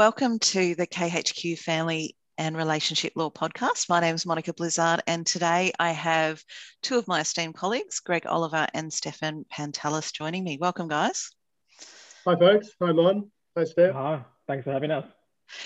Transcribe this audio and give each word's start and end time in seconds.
Welcome 0.00 0.38
to 0.38 0.74
the 0.76 0.86
KHQ 0.86 1.58
Family 1.58 2.16
and 2.38 2.56
Relationship 2.56 3.12
Law 3.16 3.28
podcast. 3.28 3.90
My 3.90 4.00
name 4.00 4.14
is 4.14 4.24
Monica 4.24 4.54
Blizzard, 4.54 5.02
and 5.06 5.26
today 5.26 5.72
I 5.78 5.90
have 5.90 6.42
two 6.80 6.96
of 6.96 7.06
my 7.06 7.20
esteemed 7.20 7.54
colleagues, 7.54 8.00
Greg 8.00 8.24
Oliver 8.26 8.66
and 8.72 8.90
Stefan 8.90 9.44
Pantelis, 9.52 10.10
joining 10.10 10.42
me. 10.42 10.56
Welcome, 10.58 10.88
guys. 10.88 11.30
Hi, 12.26 12.34
folks. 12.34 12.70
Hi, 12.80 12.92
Mon. 12.92 13.30
Hi, 13.58 13.64
Steph. 13.64 13.92
Hi. 13.92 14.24
Thanks 14.48 14.64
for 14.64 14.72
having 14.72 14.90
us. 14.90 15.04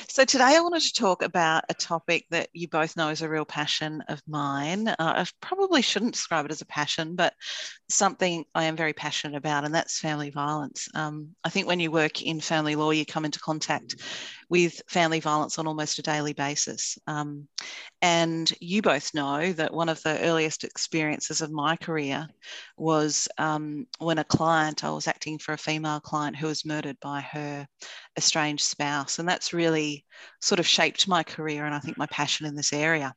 So, 0.08 0.24
today 0.24 0.56
I 0.56 0.60
wanted 0.60 0.82
to 0.82 0.92
talk 0.92 1.22
about 1.22 1.64
a 1.68 1.74
topic 1.74 2.26
that 2.30 2.48
you 2.52 2.68
both 2.68 2.96
know 2.96 3.10
is 3.10 3.22
a 3.22 3.28
real 3.28 3.44
passion 3.44 4.02
of 4.08 4.22
mine. 4.26 4.88
Uh, 4.88 4.94
I 4.98 5.26
probably 5.40 5.82
shouldn't 5.82 6.14
describe 6.14 6.46
it 6.46 6.50
as 6.50 6.62
a 6.62 6.66
passion, 6.66 7.16
but 7.16 7.34
something 7.88 8.44
I 8.54 8.64
am 8.64 8.76
very 8.76 8.92
passionate 8.92 9.36
about, 9.36 9.64
and 9.64 9.74
that's 9.74 9.98
family 10.00 10.30
violence. 10.30 10.88
Um, 10.94 11.30
I 11.44 11.50
think 11.50 11.66
when 11.66 11.80
you 11.80 11.90
work 11.90 12.22
in 12.22 12.40
family 12.40 12.76
law, 12.76 12.90
you 12.92 13.04
come 13.04 13.24
into 13.24 13.40
contact 13.40 13.96
with 14.48 14.82
family 14.88 15.20
violence 15.20 15.58
on 15.58 15.66
almost 15.66 15.98
a 15.98 16.02
daily 16.02 16.32
basis. 16.32 16.98
Um, 17.06 17.48
and 18.02 18.52
you 18.60 18.82
both 18.82 19.14
know 19.14 19.52
that 19.52 19.72
one 19.72 19.88
of 19.88 20.02
the 20.02 20.20
earliest 20.20 20.64
experiences 20.64 21.40
of 21.40 21.50
my 21.50 21.76
career 21.76 22.28
was 22.76 23.28
um, 23.38 23.86
when 23.98 24.18
a 24.18 24.24
client, 24.24 24.84
I 24.84 24.90
was 24.90 25.08
acting 25.08 25.38
for 25.38 25.52
a 25.52 25.58
female 25.58 26.00
client 26.00 26.36
who 26.36 26.46
was 26.46 26.64
murdered 26.64 26.98
by 27.00 27.20
her 27.20 27.66
estranged 28.16 28.64
spouse. 28.64 29.18
And 29.18 29.28
that's 29.28 29.52
really 29.52 30.03
sort 30.40 30.58
of 30.58 30.66
shaped 30.66 31.08
my 31.08 31.22
career 31.22 31.64
and 31.64 31.74
I 31.74 31.78
think 31.78 31.96
my 31.96 32.06
passion 32.06 32.46
in 32.46 32.54
this 32.54 32.72
area. 32.72 33.14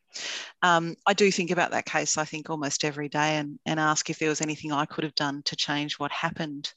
Um, 0.64 0.96
I 1.06 1.14
do 1.14 1.32
think 1.32 1.52
about 1.52 1.72
that 1.72 1.86
case, 1.86 2.18
I 2.18 2.26
think, 2.26 2.50
almost 2.50 2.84
every 2.84 3.10
day 3.10 3.38
and, 3.38 3.60
and 3.66 3.80
ask 3.80 4.10
if 4.10 4.20
there 4.20 4.30
was 4.30 4.42
anything 4.42 4.72
I 4.72 4.86
could 4.86 5.04
have 5.04 5.16
done 5.16 5.42
to 5.44 5.56
change 5.56 6.00
what 6.00 6.12
happened. 6.12 6.72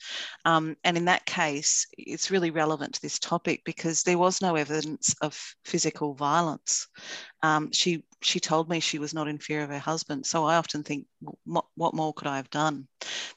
Um, 0.44 0.76
and 0.84 0.96
in 0.96 1.06
that 1.06 1.24
case, 1.26 1.86
it's 1.96 2.30
really 2.30 2.50
relevant 2.50 2.94
to 2.94 3.02
this 3.02 3.18
topic 3.18 3.62
because 3.64 4.02
there 4.02 4.18
was 4.18 4.42
no 4.42 4.56
evidence 4.56 5.14
of 5.22 5.38
physical 5.64 6.14
violence. 6.14 6.88
Um, 7.42 7.72
she 7.72 8.04
she 8.22 8.40
told 8.40 8.68
me 8.68 8.80
she 8.80 8.98
was 8.98 9.14
not 9.14 9.28
in 9.28 9.38
fear 9.38 9.62
of 9.62 9.70
her 9.70 9.78
husband. 9.78 10.26
So 10.26 10.44
I 10.44 10.56
often 10.56 10.82
think, 10.82 11.06
what, 11.44 11.94
more 11.94 12.12
could 12.12 12.26
I 12.26 12.36
have 12.36 12.50
done? 12.50 12.86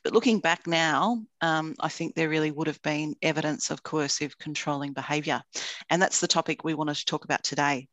But 0.03 0.13
looking 0.13 0.39
back 0.39 0.67
now, 0.67 1.23
um, 1.41 1.75
I 1.79 1.89
think 1.89 2.15
there 2.15 2.29
really 2.29 2.51
would 2.51 2.67
have 2.67 2.81
been 2.81 3.15
evidence 3.21 3.71
of 3.71 3.83
coercive 3.83 4.37
controlling 4.37 4.93
behaviour. 4.93 5.41
And 5.89 6.01
that's 6.01 6.19
the 6.19 6.27
topic 6.27 6.63
we 6.63 6.73
wanted 6.73 6.95
to 6.95 7.05
talk 7.05 7.23
about 7.23 7.43
today. 7.43 7.87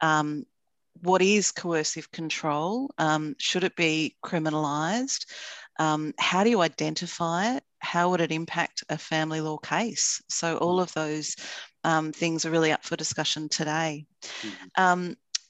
Um, 0.00 0.44
what 1.02 1.22
is 1.22 1.50
coercive 1.50 2.10
control? 2.10 2.90
Um, 2.98 3.34
should 3.38 3.64
it 3.64 3.74
be 3.76 4.16
criminalised? 4.24 5.26
Um, 5.78 6.12
how 6.18 6.44
do 6.44 6.50
you 6.50 6.60
identify 6.60 7.56
it? 7.56 7.64
How 7.80 8.10
would 8.10 8.20
it 8.20 8.32
impact 8.32 8.84
a 8.88 8.96
family 8.96 9.40
law 9.40 9.58
case? 9.58 10.22
So, 10.28 10.56
all 10.58 10.80
of 10.80 10.92
those 10.92 11.34
um, 11.82 12.12
things 12.12 12.44
are 12.44 12.50
really 12.50 12.72
up 12.72 12.84
for 12.84 12.96
discussion 12.96 13.48
today. 13.48 14.06
Mm-hmm. 14.22 14.82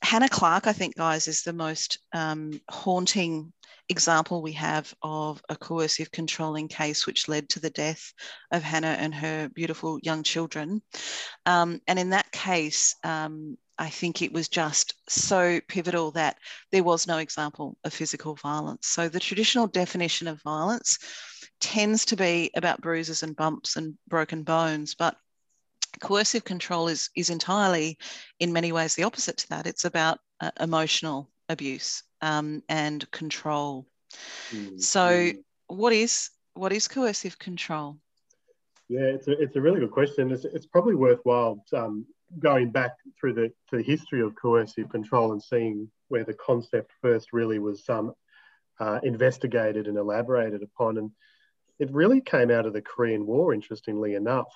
Hannah 0.04 0.28
Clarke, 0.28 0.66
I 0.66 0.74
think, 0.74 0.96
guys, 0.96 1.28
is 1.28 1.42
the 1.42 1.54
most 1.54 1.98
um, 2.12 2.60
haunting 2.70 3.52
example 3.88 4.42
we 4.42 4.52
have 4.52 4.94
of 5.02 5.42
a 5.48 5.56
coercive 5.56 6.10
controlling 6.10 6.68
case 6.68 7.06
which 7.06 7.26
led 7.26 7.48
to 7.48 7.60
the 7.60 7.70
death 7.70 8.12
of 8.52 8.62
Hannah 8.62 8.96
and 9.00 9.14
her 9.14 9.48
beautiful 9.48 9.98
young 10.02 10.22
children. 10.22 10.82
Um, 11.46 11.80
and 11.88 11.98
in 11.98 12.10
that 12.10 12.30
case, 12.32 12.94
um, 13.02 13.56
I 13.78 13.88
think 13.88 14.20
it 14.20 14.32
was 14.32 14.48
just 14.48 14.94
so 15.08 15.58
pivotal 15.68 16.10
that 16.12 16.36
there 16.70 16.84
was 16.84 17.06
no 17.06 17.16
example 17.16 17.78
of 17.84 17.94
physical 17.94 18.34
violence. 18.34 18.88
So 18.88 19.08
the 19.08 19.20
traditional 19.20 19.66
definition 19.66 20.28
of 20.28 20.42
violence 20.42 20.98
tends 21.60 22.04
to 22.06 22.16
be 22.16 22.50
about 22.54 22.82
bruises 22.82 23.22
and 23.22 23.34
bumps 23.34 23.76
and 23.76 23.94
broken 24.06 24.42
bones, 24.42 24.94
but 24.94 25.16
coercive 26.00 26.44
control 26.44 26.88
is, 26.88 27.10
is 27.16 27.30
entirely, 27.30 27.98
in 28.40 28.52
many 28.52 28.72
ways, 28.72 28.94
the 28.94 29.04
opposite 29.04 29.36
to 29.38 29.48
that. 29.50 29.66
It's 29.66 29.84
about 29.84 30.18
uh, 30.40 30.50
emotional 30.60 31.30
abuse 31.48 32.02
um, 32.20 32.62
and 32.68 33.08
control. 33.10 33.86
Mm-hmm. 34.50 34.78
So, 34.78 35.32
what 35.66 35.92
is 35.92 36.30
what 36.54 36.72
is 36.72 36.86
coercive 36.86 37.38
control? 37.38 37.98
Yeah, 38.88 39.00
it's 39.00 39.28
a, 39.28 39.32
it's 39.32 39.56
a 39.56 39.60
really 39.60 39.80
good 39.80 39.90
question. 39.90 40.30
It's, 40.30 40.44
it's 40.44 40.66
probably 40.66 40.94
worthwhile 40.94 41.64
um, 41.72 42.06
going 42.38 42.70
back 42.70 42.92
through 43.18 43.34
the, 43.34 43.52
the 43.72 43.82
history 43.82 44.20
of 44.20 44.34
coercive 44.34 44.88
control 44.90 45.32
and 45.32 45.42
seeing 45.42 45.90
where 46.08 46.24
the 46.24 46.34
concept 46.34 46.92
first 47.00 47.32
really 47.32 47.58
was 47.58 47.88
um, 47.88 48.12
uh, 48.80 49.00
investigated 49.02 49.88
and 49.88 49.96
elaborated 49.96 50.62
upon. 50.62 50.98
And 50.98 51.10
it 51.78 51.90
really 51.92 52.20
came 52.20 52.50
out 52.50 52.66
of 52.66 52.72
the 52.72 52.82
Korean 52.82 53.26
War, 53.26 53.54
interestingly 53.54 54.14
enough. 54.14 54.52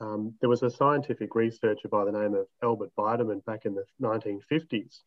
Um, 0.00 0.34
there 0.40 0.48
was 0.48 0.62
a 0.62 0.70
scientific 0.70 1.34
researcher 1.34 1.88
by 1.88 2.04
the 2.04 2.12
name 2.12 2.34
of 2.34 2.46
Albert 2.62 2.90
Biderman 2.98 3.44
back 3.44 3.66
in 3.66 3.74
the 3.74 3.84
1950s, 4.00 5.00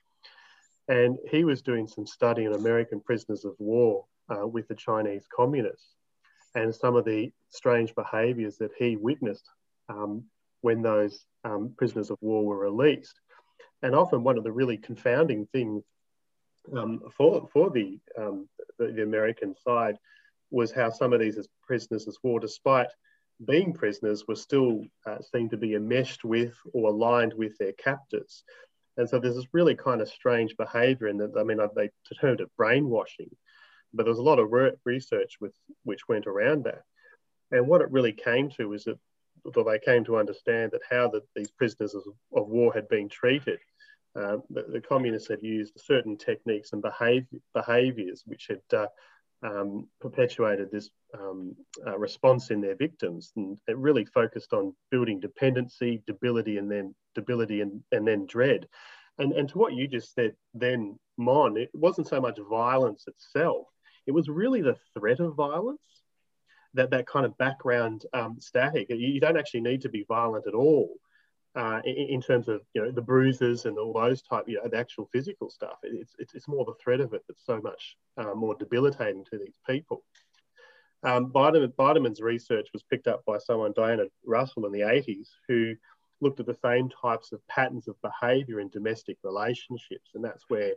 and 0.87 1.17
he 1.29 1.43
was 1.43 1.61
doing 1.61 1.87
some 1.87 2.05
study 2.05 2.45
on 2.45 2.53
American 2.53 2.99
prisoners 2.99 3.45
of 3.45 3.55
war 3.57 4.05
uh, 4.29 4.47
with 4.47 4.67
the 4.67 4.75
Chinese 4.75 5.25
communists 5.35 5.95
and 6.55 6.73
some 6.73 6.95
of 6.95 7.05
the 7.05 7.31
strange 7.49 7.95
behaviours 7.95 8.57
that 8.57 8.71
he 8.77 8.95
witnessed 8.95 9.49
um, 9.89 10.23
when 10.61 10.81
those 10.81 11.25
um, 11.43 11.73
prisoners 11.77 12.09
of 12.09 12.17
war 12.21 12.45
were 12.45 12.57
released. 12.57 13.19
And 13.81 13.95
often 13.95 14.23
one 14.23 14.37
of 14.37 14.43
the 14.43 14.51
really 14.51 14.77
confounding 14.77 15.47
things 15.51 15.83
um, 16.77 17.01
for, 17.17 17.49
for 17.51 17.69
the, 17.69 17.99
um, 18.17 18.47
the, 18.79 18.87
the, 18.87 19.03
American 19.03 19.55
side 19.67 19.97
was 20.51 20.71
how 20.71 20.89
some 20.89 21.11
of 21.11 21.19
these 21.19 21.37
prisoners 21.61 22.07
of 22.07 22.15
war, 22.23 22.39
despite 22.39 22.87
being 23.45 23.73
prisoners, 23.73 24.25
were 24.27 24.35
still 24.35 24.83
uh, 25.05 25.17
seen 25.33 25.49
to 25.49 25.57
be 25.57 25.75
enmeshed 25.75 26.23
with 26.23 26.53
or 26.73 26.89
aligned 26.89 27.33
with 27.33 27.57
their 27.57 27.73
captors. 27.73 28.43
And 28.97 29.09
so 29.09 29.19
there's 29.19 29.35
this 29.35 29.53
really 29.53 29.75
kind 29.75 30.01
of 30.01 30.09
strange 30.09 30.55
behavior 30.55 31.07
in 31.07 31.17
that, 31.17 31.33
I 31.37 31.43
mean, 31.43 31.57
they 31.75 31.89
termed 32.21 32.41
it 32.41 32.51
brainwashing, 32.57 33.35
but 33.93 34.05
there's 34.05 34.19
a 34.19 34.23
lot 34.23 34.39
of 34.39 34.51
research 34.85 35.37
with, 35.41 35.53
which 35.83 36.07
went 36.07 36.27
around 36.27 36.65
that. 36.65 36.83
And 37.51 37.67
what 37.67 37.81
it 37.81 37.91
really 37.91 38.13
came 38.13 38.49
to 38.51 38.73
is 38.73 38.83
that 38.85 38.99
or 39.45 39.63
they 39.63 39.79
came 39.79 40.03
to 40.05 40.17
understand 40.17 40.71
that 40.71 40.81
how 40.89 41.09
the, 41.09 41.21
these 41.35 41.51
prisoners 41.51 41.93
of, 41.95 42.03
of, 42.33 42.47
war 42.47 42.73
had 42.73 42.87
been 42.87 43.09
treated. 43.09 43.59
Uh, 44.15 44.37
the, 44.49 44.63
the, 44.71 44.81
communists 44.81 45.27
had 45.27 45.41
used 45.41 45.73
certain 45.77 46.17
techniques 46.17 46.71
and 46.71 46.81
behavior, 46.81 47.39
behaviors 47.53 48.23
which 48.25 48.47
had 48.49 48.77
uh, 48.77 48.87
um, 49.43 49.87
perpetuated 49.99 50.71
this 50.71 50.89
um, 51.17 51.55
uh, 51.85 51.97
response 51.97 52.49
in 52.49 52.61
their 52.61 52.75
victims, 52.75 53.31
and 53.35 53.57
it 53.67 53.77
really 53.77 54.05
focused 54.05 54.53
on 54.53 54.73
building 54.89 55.19
dependency, 55.19 56.01
debility, 56.07 56.57
and 56.57 56.71
then 56.71 56.95
debility 57.13 57.61
and, 57.61 57.81
and 57.91 58.07
then 58.07 58.25
dread. 58.25 58.67
And, 59.19 59.33
and 59.33 59.47
to 59.49 59.57
what 59.57 59.73
you 59.73 59.87
just 59.87 60.13
said, 60.13 60.33
then 60.53 60.97
Mon, 61.17 61.57
it 61.57 61.69
wasn't 61.73 62.07
so 62.07 62.19
much 62.19 62.39
violence 62.49 63.05
itself; 63.07 63.67
it 64.07 64.11
was 64.11 64.29
really 64.29 64.61
the 64.61 64.77
threat 64.97 65.19
of 65.19 65.35
violence 65.35 65.81
that 66.73 66.89
that 66.91 67.05
kind 67.05 67.25
of 67.25 67.37
background 67.37 68.05
um, 68.13 68.37
static. 68.39 68.89
You, 68.89 68.95
you, 68.95 69.19
don't 69.19 69.37
actually 69.37 69.61
need 69.61 69.81
to 69.81 69.89
be 69.89 70.05
violent 70.07 70.47
at 70.47 70.55
all 70.55 70.89
uh, 71.55 71.81
in, 71.85 72.21
terms 72.21 72.47
of 72.47 72.61
you 72.73 72.83
know 72.83 72.91
the 72.91 73.01
bruises 73.01 73.65
and 73.65 73.77
all 73.77 73.93
those 73.93 74.21
type, 74.21 74.45
you 74.47 74.55
know, 74.55 74.67
the 74.69 74.77
actual 74.77 75.07
physical 75.11 75.49
stuff. 75.49 75.77
It's 75.83 76.15
it's, 76.17 76.33
it's 76.33 76.47
more 76.47 76.65
the 76.65 76.73
threat 76.83 76.99
of 76.99 77.13
it 77.13 77.23
that's 77.27 77.45
so 77.45 77.61
much 77.61 77.95
uh, 78.17 78.33
more 78.33 78.55
debilitating 78.55 79.25
to 79.31 79.37
these 79.37 79.57
people. 79.69 80.03
Um, 81.03 81.31
Biderman, 81.31 82.21
research 82.21 82.69
was 82.73 82.83
picked 82.83 83.07
up 83.07 83.23
by 83.25 83.37
someone, 83.37 83.73
Diana 83.75 84.05
Russell, 84.25 84.65
in 84.65 84.71
the 84.71 84.79
80s, 84.79 85.27
who 85.49 85.75
looked 86.21 86.39
at 86.39 86.45
the 86.45 86.57
same 86.63 86.89
types 86.89 87.33
of 87.33 87.45
patterns 87.47 87.89
of 87.89 87.95
behaviour 88.01 88.61
in 88.61 88.69
domestic 88.69 89.17
relationships, 89.21 90.11
and 90.15 90.23
that's 90.23 90.45
where 90.47 90.71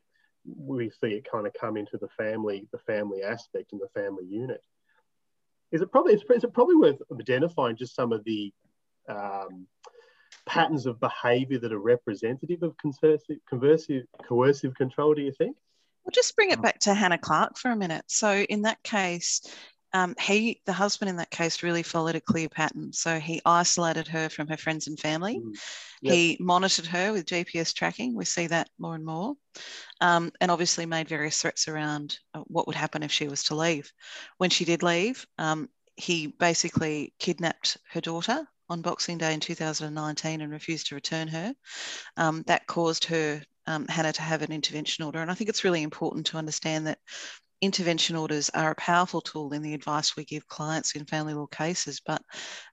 we 0.44 0.90
see 0.90 1.08
it 1.08 1.30
kind 1.30 1.46
of 1.46 1.52
come 1.54 1.76
into 1.76 1.96
the 1.96 2.08
family, 2.08 2.66
the 2.72 2.78
family 2.78 3.22
aspect 3.22 3.72
and 3.72 3.80
the 3.80 4.00
family 4.00 4.24
unit 4.24 4.62
is 5.72 5.82
it 5.82 5.90
probably 5.90 6.14
is 6.14 6.22
it 6.28 6.54
probably 6.54 6.76
worth 6.76 7.00
identifying 7.12 7.76
just 7.76 7.94
some 7.94 8.12
of 8.12 8.22
the 8.24 8.52
um, 9.08 9.66
patterns 10.46 10.86
of 10.86 11.00
behaviour 11.00 11.58
that 11.58 11.72
are 11.72 11.78
representative 11.78 12.62
of 12.62 12.74
coercive, 13.50 14.04
coercive 14.22 14.74
control? 14.74 15.14
Do 15.14 15.22
you 15.22 15.32
think? 15.32 15.56
We'll 16.04 16.12
just 16.12 16.36
bring 16.36 16.50
it 16.50 16.62
back 16.62 16.78
to 16.80 16.94
Hannah 16.94 17.18
Clarke 17.18 17.58
for 17.58 17.70
a 17.70 17.76
minute. 17.76 18.04
So 18.06 18.32
in 18.32 18.62
that 18.62 18.80
case, 18.84 19.42
um, 19.92 20.14
he, 20.20 20.60
the 20.66 20.72
husband 20.72 21.08
in 21.08 21.16
that 21.16 21.30
case, 21.30 21.62
really 21.62 21.82
followed 21.82 22.16
a 22.16 22.20
clear 22.20 22.48
pattern. 22.48 22.92
So 22.92 23.18
he 23.18 23.40
isolated 23.44 24.06
her 24.08 24.28
from 24.28 24.46
her 24.48 24.56
friends 24.56 24.86
and 24.86 24.98
family. 24.98 25.38
Mm. 25.38 25.56
Yep. 26.02 26.14
He 26.14 26.36
monitored 26.38 26.86
her 26.86 27.12
with 27.12 27.26
GPS 27.26 27.74
tracking. 27.74 28.14
We 28.14 28.24
see 28.24 28.46
that 28.48 28.68
more 28.78 28.94
and 28.94 29.04
more. 29.04 29.34
Um, 30.00 30.32
and 30.40 30.50
obviously 30.50 30.86
made 30.86 31.08
various 31.08 31.40
threats 31.40 31.66
around 31.66 32.18
uh, 32.34 32.40
what 32.46 32.66
would 32.66 32.76
happen 32.76 33.02
if 33.02 33.10
she 33.10 33.26
was 33.26 33.44
to 33.44 33.54
leave. 33.54 33.90
When 34.38 34.50
she 34.50 34.64
did 34.64 34.82
leave, 34.82 35.26
um, 35.38 35.68
he 35.96 36.26
basically 36.26 37.14
kidnapped 37.18 37.78
her 37.92 38.00
daughter 38.00 38.46
on 38.68 38.82
Boxing 38.82 39.18
Day 39.18 39.34
in 39.34 39.40
2019 39.40 40.40
and 40.40 40.52
refused 40.52 40.88
to 40.88 40.94
return 40.94 41.28
her. 41.28 41.54
Um, 42.16 42.42
that 42.46 42.66
caused 42.66 43.04
her, 43.06 43.42
um, 43.66 43.86
Hannah, 43.88 44.12
to 44.12 44.22
have 44.22 44.42
an 44.42 44.52
intervention 44.52 45.04
order. 45.04 45.20
And 45.20 45.30
I 45.30 45.34
think 45.34 45.50
it's 45.50 45.64
really 45.64 45.82
important 45.82 46.26
to 46.26 46.38
understand 46.38 46.86
that 46.86 46.98
intervention 47.60 48.16
orders 48.16 48.50
are 48.50 48.70
a 48.70 48.76
powerful 48.76 49.20
tool 49.20 49.52
in 49.52 49.62
the 49.62 49.74
advice 49.74 50.16
we 50.16 50.24
give 50.24 50.46
clients 50.48 50.94
in 50.94 51.06
family 51.06 51.34
law 51.34 51.46
cases, 51.46 52.00
but 52.04 52.22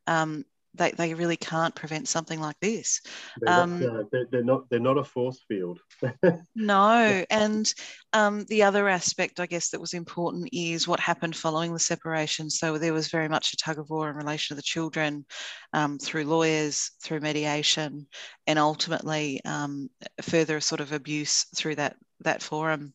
um, 0.07 0.43
they, 0.75 0.91
they 0.91 1.13
really 1.13 1.37
can't 1.37 1.75
prevent 1.75 2.07
something 2.07 2.39
like 2.39 2.59
this. 2.59 3.01
They're, 3.39 3.53
um, 3.53 3.79
not, 3.79 3.95
uh, 3.95 4.03
they're, 4.11 4.25
they're, 4.31 4.43
not 4.43 4.69
they're 4.69 4.79
not 4.79 4.97
a 4.97 5.03
force 5.03 5.43
field. 5.47 5.79
no, 6.55 7.23
and 7.29 7.73
um, 8.13 8.45
the 8.45 8.63
other 8.63 8.87
aspect, 8.89 9.39
I 9.39 9.45
guess, 9.45 9.69
that 9.69 9.81
was 9.81 9.93
important 9.93 10.49
is 10.51 10.87
what 10.87 10.99
happened 10.99 11.35
following 11.35 11.73
the 11.73 11.79
separation. 11.79 12.49
So 12.49 12.77
there 12.77 12.93
was 12.93 13.09
very 13.09 13.29
much 13.29 13.53
a 13.53 13.57
tug 13.57 13.79
of 13.79 13.89
war 13.89 14.09
in 14.09 14.15
relation 14.15 14.55
to 14.55 14.57
the 14.57 14.63
children 14.63 15.25
um, 15.73 15.99
through 15.99 16.25
lawyers, 16.25 16.91
through 17.01 17.19
mediation, 17.19 18.07
and 18.47 18.59
ultimately 18.59 19.41
um, 19.45 19.89
further 20.21 20.59
sort 20.59 20.81
of 20.81 20.91
abuse 20.91 21.45
through 21.55 21.75
that 21.75 21.95
that 22.21 22.41
forum. 22.41 22.93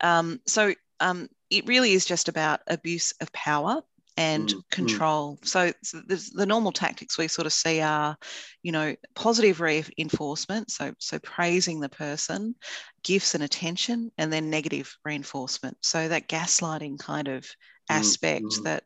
Um, 0.00 0.40
so 0.46 0.74
um, 1.00 1.28
it 1.50 1.66
really 1.66 1.92
is 1.92 2.06
just 2.06 2.28
about 2.28 2.60
abuse 2.66 3.12
of 3.20 3.32
power 3.32 3.82
and 4.16 4.48
mm, 4.48 4.54
mm. 4.54 4.70
control. 4.70 5.38
Mm. 5.38 5.46
So, 5.46 5.72
so 5.82 6.00
the 6.34 6.46
normal 6.46 6.72
tactics 6.72 7.18
we 7.18 7.28
sort 7.28 7.46
of 7.46 7.52
see 7.52 7.80
are, 7.80 8.16
you 8.62 8.72
know, 8.72 8.94
positive 9.14 9.60
reinforcement, 9.60 10.70
so 10.70 10.92
so 10.98 11.18
praising 11.18 11.80
the 11.80 11.88
person, 11.88 12.54
gifts 13.02 13.34
and 13.34 13.44
attention, 13.44 14.10
and 14.18 14.32
then 14.32 14.50
negative 14.50 14.94
reinforcement. 15.04 15.76
So 15.80 16.08
that 16.08 16.28
gaslighting 16.28 16.98
kind 16.98 17.28
of 17.28 17.44
mm, 17.44 17.48
aspect 17.90 18.44
mm, 18.44 18.62
that 18.64 18.84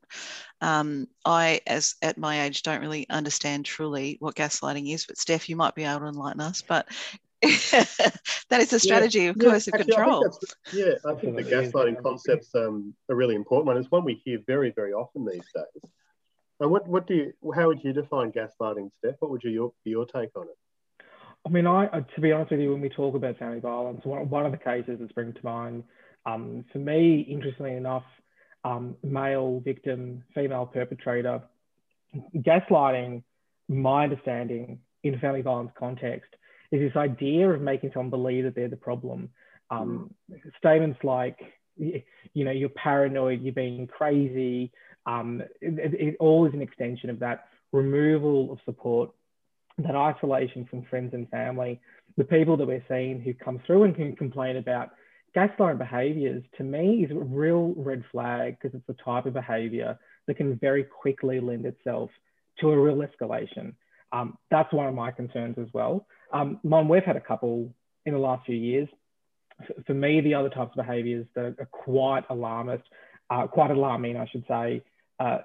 um, 0.61 1.07
I, 1.25 1.61
as 1.67 1.95
at 2.03 2.19
my 2.19 2.45
age, 2.45 2.63
don't 2.63 2.81
really 2.81 3.09
understand 3.11 3.65
truly 3.65 4.17
what 4.21 4.35
gaslighting 4.37 4.93
is. 4.93 5.07
But 5.07 5.19
Steph, 5.19 5.49
you 5.49 5.57
might 5.57 5.75
be 5.75 5.85
able 5.85 6.01
to 6.01 6.07
enlighten 6.07 6.41
us. 6.41 6.63
But 6.63 6.89
that 7.43 8.61
is 8.61 8.73
a 8.73 8.81
strategy 8.81 9.21
yeah, 9.21 9.31
of 9.31 9.39
coercive 9.39 9.75
yeah, 9.77 9.85
control. 9.85 10.25
I 10.27 10.77
yeah, 10.77 10.95
I 11.05 11.15
think 11.15 11.37
the 11.37 11.43
gaslighting 11.43 12.03
concept's 12.03 12.55
um, 12.55 12.95
a 13.09 13.15
really 13.15 13.35
important 13.35 13.67
one. 13.67 13.77
It's 13.77 13.91
one 13.91 14.05
we 14.05 14.21
hear 14.25 14.39
very, 14.47 14.73
very 14.75 14.93
often 14.93 15.27
these 15.27 15.45
days. 15.55 15.91
And 16.61 16.71
what, 16.71 16.89
what 16.89 17.07
do 17.07 17.15
you, 17.15 17.33
how 17.55 17.67
would 17.67 17.85
you 17.85 17.93
define 17.93 18.33
gaslighting, 18.33 18.91
Steph? 18.99 19.17
What 19.19 19.31
would 19.31 19.43
you, 19.45 19.51
your, 19.51 19.73
be 19.85 19.91
your 19.91 20.07
take 20.07 20.31
on 20.35 20.45
it? 20.45 21.07
I 21.47 21.49
mean, 21.49 21.67
I 21.67 21.87
to 21.87 22.21
be 22.21 22.33
honest 22.33 22.51
with 22.51 22.61
you, 22.61 22.73
when 22.73 22.81
we 22.81 22.89
talk 22.89 23.15
about 23.15 23.39
family 23.39 23.61
violence, 23.61 24.01
one, 24.05 24.29
one 24.29 24.47
of 24.47 24.53
the 24.53 24.59
cases 24.59 24.99
that 24.99 25.09
springs 25.11 25.35
to 25.35 25.45
mind, 25.45 25.85
um, 26.25 26.65
for 26.73 26.79
me, 26.79 27.21
interestingly 27.21 27.75
enough, 27.75 28.03
um, 28.65 28.97
male 29.05 29.61
victim, 29.61 30.25
female 30.35 30.67
perpetrator, 30.67 31.43
gaslighting, 32.37 33.23
my 33.69 34.05
understanding 34.05 34.81
in 35.05 35.15
a 35.15 35.19
family 35.19 35.43
violence 35.43 35.71
context, 35.79 36.31
is 36.73 36.81
this 36.81 36.97
idea 36.97 37.51
of 37.51 37.61
making 37.61 37.91
someone 37.93 38.11
believe 38.11 38.45
that 38.45 38.55
they're 38.55 38.69
the 38.69 38.77
problem. 38.77 39.31
Um, 39.71 40.15
mm. 40.31 40.41
Statements 40.59 40.99
like, 41.03 41.39
you 41.77 42.45
know, 42.45 42.51
you're 42.51 42.69
paranoid, 42.71 43.43
you're 43.43 43.53
being 43.53 43.87
crazy. 43.87 44.73
Um, 45.05 45.43
it, 45.61 45.95
it, 45.95 46.17
all 46.19 46.47
is 46.47 46.55
an 46.55 46.63
extension 46.63 47.11
of 47.11 47.21
that 47.21 47.49
removal 47.73 48.53
of 48.53 48.59
support, 48.65 49.11
that 49.79 49.95
isolation 49.95 50.67
from 50.69 50.85
friends 50.85 51.15
and 51.15 51.29
family. 51.29 51.81
The 52.17 52.25
people 52.25 52.57
that 52.57 52.67
we're 52.67 52.85
seeing 52.89 53.21
who 53.21 53.35
come 53.35 53.61
through 53.67 53.85
and 53.85 53.95
can 53.95 54.17
complain 54.17 54.57
about 54.57 54.91
gaslighting 55.37 55.79
behaviors 55.79 56.43
to 56.57 56.65
me 56.65 57.05
is 57.05 57.11
a 57.11 57.15
real 57.15 57.75
red 57.77 58.03
flag 58.11 58.57
because 58.61 58.75
it's 58.75 58.87
the 58.87 59.03
type 59.05 59.27
of 59.27 59.35
behavior 59.35 59.99
that 60.27 60.37
can 60.37 60.57
very 60.57 60.83
quickly 60.83 61.41
lend 61.41 61.67
itself 61.67 62.11
to 62.59 62.71
a 62.71 62.81
real 62.81 63.03
escalation. 63.07 63.75
Um, 64.13 64.39
that's 64.51 64.73
one 64.73 64.87
of 64.87 64.95
my 64.95 65.11
concerns 65.11 65.57
as 65.59 65.69
well. 65.73 66.07
Um, 66.33 66.61
Mon, 66.63 66.89
we've 66.89 67.05
had 67.05 67.17
a 67.17 67.21
couple 67.21 67.75
in 68.05 68.13
the 68.15 68.21
last 68.21 68.47
few 68.47 68.57
years. 68.57 68.89
For 69.87 69.95
me, 69.95 70.21
the 70.21 70.35
other 70.35 70.51
types 70.51 70.73
of 70.77 70.87
behaviours 70.87 71.27
that 71.35 71.57
are 71.59 71.69
quite 71.73 72.25
alarmist, 72.29 72.85
uh, 73.31 73.47
quite 73.47 73.71
alarming, 73.71 74.17
I 74.17 74.27
should 74.27 74.45
say, 74.47 74.83
uh, 75.19 75.39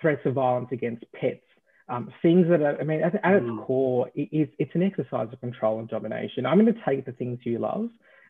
threats 0.00 0.20
of 0.26 0.34
violence 0.34 0.68
against 0.72 1.04
pets. 1.12 1.42
Um, 1.88 2.12
things 2.20 2.46
that 2.50 2.60
are, 2.60 2.78
I 2.78 2.84
mean, 2.84 3.02
at, 3.02 3.14
at 3.24 3.34
its 3.36 3.46
mm. 3.46 3.64
core, 3.64 4.10
it, 4.14 4.50
it's 4.58 4.74
an 4.74 4.82
exercise 4.82 5.28
of 5.32 5.40
control 5.40 5.78
and 5.78 5.88
domination. 5.88 6.44
I'm 6.44 6.60
going 6.60 6.72
to 6.72 6.80
take 6.86 7.06
the 7.06 7.12
things 7.12 7.38
you 7.44 7.58
love, 7.58 7.88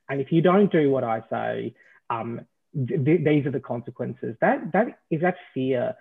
and 0.08 0.20
if 0.20 0.30
you 0.30 0.40
don't 0.40 0.70
do 0.70 0.90
what 0.90 1.02
I 1.02 1.22
say, 1.28 1.74
um, 2.08 2.42
th- 2.72 3.04
th- 3.04 3.24
these 3.24 3.46
are 3.46 3.50
the 3.50 3.58
consequences. 3.58 4.36
That 4.40 4.72
that 4.72 5.00
is 5.10 5.22
that 5.22 5.34
fear. 5.52 5.96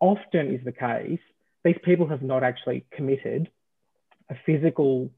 Often 0.00 0.54
is 0.54 0.64
the 0.64 0.72
case. 0.72 1.20
These 1.64 1.78
people 1.84 2.08
have 2.08 2.22
not 2.22 2.42
actually 2.42 2.86
committed 2.92 3.50
a 4.30 4.34
physical 4.46 5.10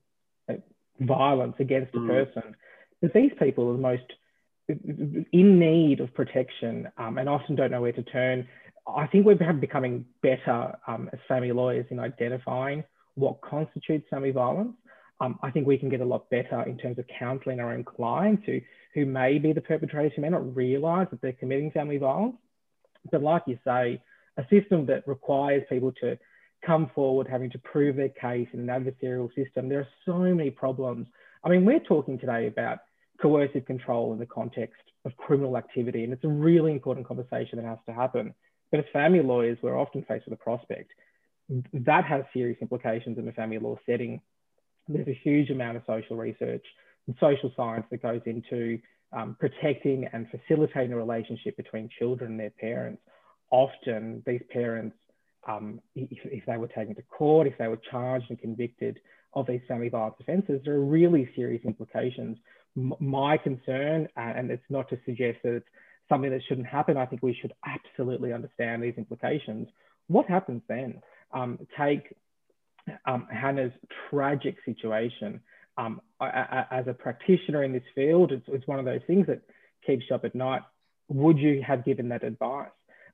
uh, 0.48 0.54
violence 1.00 1.56
against 1.58 1.92
mm. 1.92 2.04
a 2.04 2.08
person. 2.08 2.56
But 3.00 3.12
these 3.12 3.32
people 3.38 3.70
are 3.70 3.72
the 3.72 3.78
most 3.78 4.12
in 5.32 5.58
need 5.58 6.00
of 6.00 6.14
protection 6.14 6.88
um, 6.96 7.18
and 7.18 7.28
often 7.28 7.56
don't 7.56 7.70
know 7.70 7.80
where 7.80 7.92
to 7.92 8.02
turn. 8.02 8.46
I 8.86 9.06
think 9.06 9.26
we're 9.26 9.34
becoming 9.34 10.04
better 10.22 10.76
um, 10.86 11.10
as 11.12 11.18
family 11.28 11.52
lawyers 11.52 11.86
in 11.90 11.98
identifying 11.98 12.84
what 13.14 13.40
constitutes 13.40 14.08
family 14.10 14.30
violence. 14.30 14.74
Um, 15.20 15.38
I 15.42 15.50
think 15.50 15.66
we 15.66 15.76
can 15.76 15.90
get 15.90 16.00
a 16.00 16.04
lot 16.04 16.30
better 16.30 16.62
in 16.62 16.78
terms 16.78 16.98
of 16.98 17.04
counselling 17.18 17.60
our 17.60 17.72
own 17.72 17.84
clients 17.84 18.42
who, 18.46 18.60
who 18.94 19.04
may 19.04 19.38
be 19.38 19.52
the 19.52 19.60
perpetrators, 19.60 20.12
who 20.16 20.22
may 20.22 20.30
not 20.30 20.56
realise 20.56 21.08
that 21.10 21.20
they're 21.20 21.32
committing 21.32 21.70
family 21.72 21.98
violence. 21.98 22.36
But 23.10 23.22
like 23.22 23.42
you 23.46 23.58
say, 23.64 24.02
a 24.36 24.42
system 24.50 24.86
that 24.86 25.06
requires 25.06 25.62
people 25.68 25.92
to 26.00 26.18
come 26.64 26.90
forward 26.94 27.26
having 27.28 27.50
to 27.50 27.58
prove 27.58 27.96
their 27.96 28.08
case 28.10 28.48
in 28.52 28.68
an 28.68 28.84
adversarial 28.84 29.28
system. 29.34 29.68
There 29.68 29.80
are 29.80 29.88
so 30.04 30.18
many 30.18 30.50
problems. 30.50 31.06
I 31.44 31.48
mean, 31.48 31.64
we're 31.64 31.80
talking 31.80 32.18
today 32.18 32.46
about 32.46 32.78
coercive 33.20 33.66
control 33.66 34.12
in 34.12 34.18
the 34.18 34.26
context 34.26 34.82
of 35.04 35.16
criminal 35.16 35.56
activity, 35.56 36.04
and 36.04 36.12
it's 36.12 36.24
a 36.24 36.28
really 36.28 36.72
important 36.72 37.06
conversation 37.06 37.56
that 37.56 37.64
has 37.64 37.78
to 37.86 37.94
happen. 37.94 38.34
But 38.70 38.80
as 38.80 38.86
family 38.92 39.22
lawyers, 39.22 39.58
we're 39.62 39.78
often 39.78 40.04
faced 40.06 40.26
with 40.26 40.34
a 40.34 40.42
prospect 40.42 40.92
that 41.72 42.04
has 42.04 42.22
serious 42.32 42.58
implications 42.60 43.18
in 43.18 43.26
the 43.26 43.32
family 43.32 43.58
law 43.58 43.76
setting. 43.86 44.20
There's 44.88 45.08
a 45.08 45.20
huge 45.22 45.50
amount 45.50 45.76
of 45.76 45.82
social 45.86 46.16
research 46.16 46.64
and 47.06 47.16
social 47.18 47.52
science 47.56 47.86
that 47.90 48.02
goes 48.02 48.20
into 48.26 48.78
um, 49.12 49.36
protecting 49.40 50.08
and 50.12 50.28
facilitating 50.30 50.92
a 50.92 50.96
relationship 50.96 51.56
between 51.56 51.88
children 51.98 52.32
and 52.32 52.40
their 52.40 52.50
parents. 52.50 53.02
Often, 53.50 54.22
these 54.26 54.42
parents 54.50 54.96
um, 55.50 55.80
if, 55.94 56.18
if, 56.24 56.44
they 56.46 56.56
were 56.56 56.68
taken 56.68 56.94
to 56.94 57.02
court, 57.02 57.46
if 57.46 57.56
they 57.58 57.68
were 57.68 57.80
charged 57.90 58.26
and 58.30 58.38
convicted 58.38 59.00
of 59.34 59.46
these 59.46 59.60
family 59.68 59.88
violence 59.88 60.16
offences, 60.20 60.60
there 60.64 60.74
are 60.74 60.84
really 60.84 61.28
serious 61.34 61.62
implications. 61.64 62.38
M 62.76 62.92
my 63.00 63.36
concern, 63.36 64.08
uh, 64.16 64.32
and 64.36 64.50
it's 64.50 64.70
not 64.70 64.88
to 64.90 64.98
suggest 65.04 65.38
that 65.44 65.54
it's 65.56 65.68
something 66.08 66.30
that 66.30 66.42
shouldn't 66.48 66.66
happen, 66.66 66.96
I 66.96 67.06
think 67.06 67.22
we 67.22 67.36
should 67.40 67.52
absolutely 67.66 68.32
understand 68.32 68.82
these 68.82 68.94
implications. 68.96 69.68
What 70.08 70.26
happens 70.26 70.62
then? 70.68 71.00
Um, 71.32 71.58
take 71.78 72.14
um, 73.06 73.26
Hannah's 73.30 73.72
tragic 74.08 74.56
situation. 74.64 75.40
Um, 75.78 76.00
I, 76.20 76.26
I, 76.26 76.66
as 76.80 76.86
a 76.88 76.92
practitioner 76.92 77.62
in 77.62 77.72
this 77.72 77.88
field, 77.94 78.32
it's, 78.32 78.46
it's 78.48 78.66
one 78.66 78.78
of 78.78 78.84
those 78.84 79.00
things 79.06 79.26
that 79.28 79.40
keeps 79.86 80.04
you 80.08 80.16
up 80.16 80.24
at 80.24 80.34
night. 80.34 80.62
Would 81.08 81.38
you 81.38 81.62
have 81.66 81.84
given 81.84 82.08
that 82.08 82.24
advice? 82.24 82.68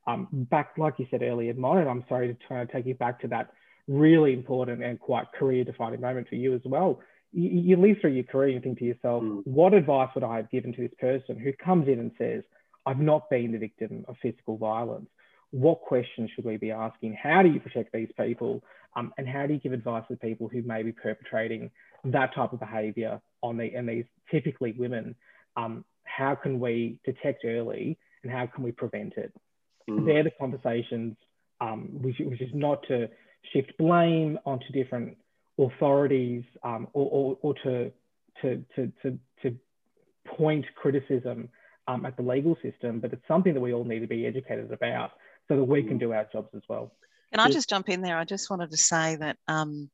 Um, 0.06 0.28
back, 0.32 0.72
like 0.78 0.94
you 0.98 1.06
said 1.10 1.22
earlier, 1.22 1.52
Mon, 1.54 1.78
and 1.78 1.88
I'm 1.88 2.04
sorry 2.08 2.28
to 2.28 2.36
try 2.46 2.64
to 2.64 2.72
take 2.72 2.86
you 2.86 2.94
back 2.94 3.20
to 3.20 3.28
that 3.28 3.50
really 3.88 4.32
important 4.32 4.82
and 4.82 4.98
quite 4.98 5.26
career 5.32 5.64
defining 5.64 6.00
moment 6.00 6.28
for 6.28 6.34
you 6.36 6.54
as 6.54 6.60
well. 6.64 7.00
You, 7.32 7.48
you 7.48 7.76
live 7.76 7.96
through 8.00 8.12
your 8.12 8.24
career 8.24 8.54
and 8.54 8.62
think 8.62 8.78
to 8.78 8.84
yourself, 8.84 9.22
mm. 9.22 9.42
what 9.46 9.74
advice 9.74 10.10
would 10.14 10.24
I 10.24 10.36
have 10.36 10.50
given 10.50 10.72
to 10.74 10.80
this 10.80 10.94
person 11.00 11.38
who 11.38 11.52
comes 11.52 11.88
in 11.88 11.98
and 11.98 12.10
says, 12.18 12.42
I've 12.84 13.00
not 13.00 13.28
been 13.30 13.52
the 13.52 13.58
victim 13.58 14.04
of 14.08 14.16
physical 14.22 14.56
violence? 14.56 15.08
What 15.50 15.80
questions 15.82 16.30
should 16.34 16.44
we 16.44 16.56
be 16.56 16.70
asking? 16.70 17.16
How 17.20 17.42
do 17.42 17.48
you 17.48 17.60
protect 17.60 17.92
these 17.92 18.10
people? 18.18 18.62
Um, 18.94 19.12
and 19.18 19.28
how 19.28 19.46
do 19.46 19.54
you 19.54 19.60
give 19.60 19.72
advice 19.72 20.04
to 20.08 20.16
people 20.16 20.48
who 20.48 20.62
may 20.62 20.82
be 20.82 20.92
perpetrating 20.92 21.70
that 22.04 22.34
type 22.34 22.52
of 22.52 22.60
behavior 22.60 23.20
on 23.42 23.56
the, 23.56 23.74
and 23.74 23.88
these 23.88 24.04
typically 24.30 24.72
women? 24.72 25.14
Um, 25.56 25.84
how 26.04 26.34
can 26.34 26.60
we 26.60 26.98
detect 27.04 27.44
early 27.44 27.98
and 28.22 28.32
how 28.32 28.46
can 28.46 28.64
we 28.64 28.72
prevent 28.72 29.14
it? 29.16 29.32
Mm. 29.88 30.06
They're 30.06 30.24
the 30.24 30.32
conversations, 30.38 31.16
um, 31.60 31.88
which, 32.02 32.16
which, 32.20 32.40
is 32.40 32.50
not 32.52 32.82
to 32.88 33.08
shift 33.52 33.72
blame 33.78 34.38
onto 34.44 34.66
different 34.72 35.16
authorities 35.58 36.44
um, 36.62 36.88
or, 36.92 37.08
or, 37.10 37.38
or 37.42 37.54
to, 37.62 37.92
to, 38.42 38.64
to, 38.74 38.92
to, 39.02 39.18
to 39.42 39.56
point 40.26 40.64
criticism 40.74 41.48
um, 41.88 42.04
at 42.04 42.16
the 42.16 42.22
legal 42.22 42.56
system, 42.62 43.00
but 43.00 43.12
it's 43.12 43.26
something 43.28 43.54
that 43.54 43.60
we 43.60 43.72
all 43.72 43.84
need 43.84 44.00
to 44.00 44.06
be 44.06 44.26
educated 44.26 44.72
about 44.72 45.12
so 45.48 45.56
that 45.56 45.64
we 45.64 45.82
can 45.82 45.96
mm. 45.96 46.00
do 46.00 46.12
our 46.12 46.26
jobs 46.32 46.48
as 46.54 46.62
well. 46.68 46.92
Can 47.32 47.40
I 47.40 47.50
just 47.50 47.68
jump 47.68 47.88
in 47.88 48.00
there? 48.00 48.16
I 48.16 48.24
just 48.24 48.50
wanted 48.50 48.70
to 48.70 48.76
say 48.76 49.16
that 49.16 49.36
um, 49.48 49.90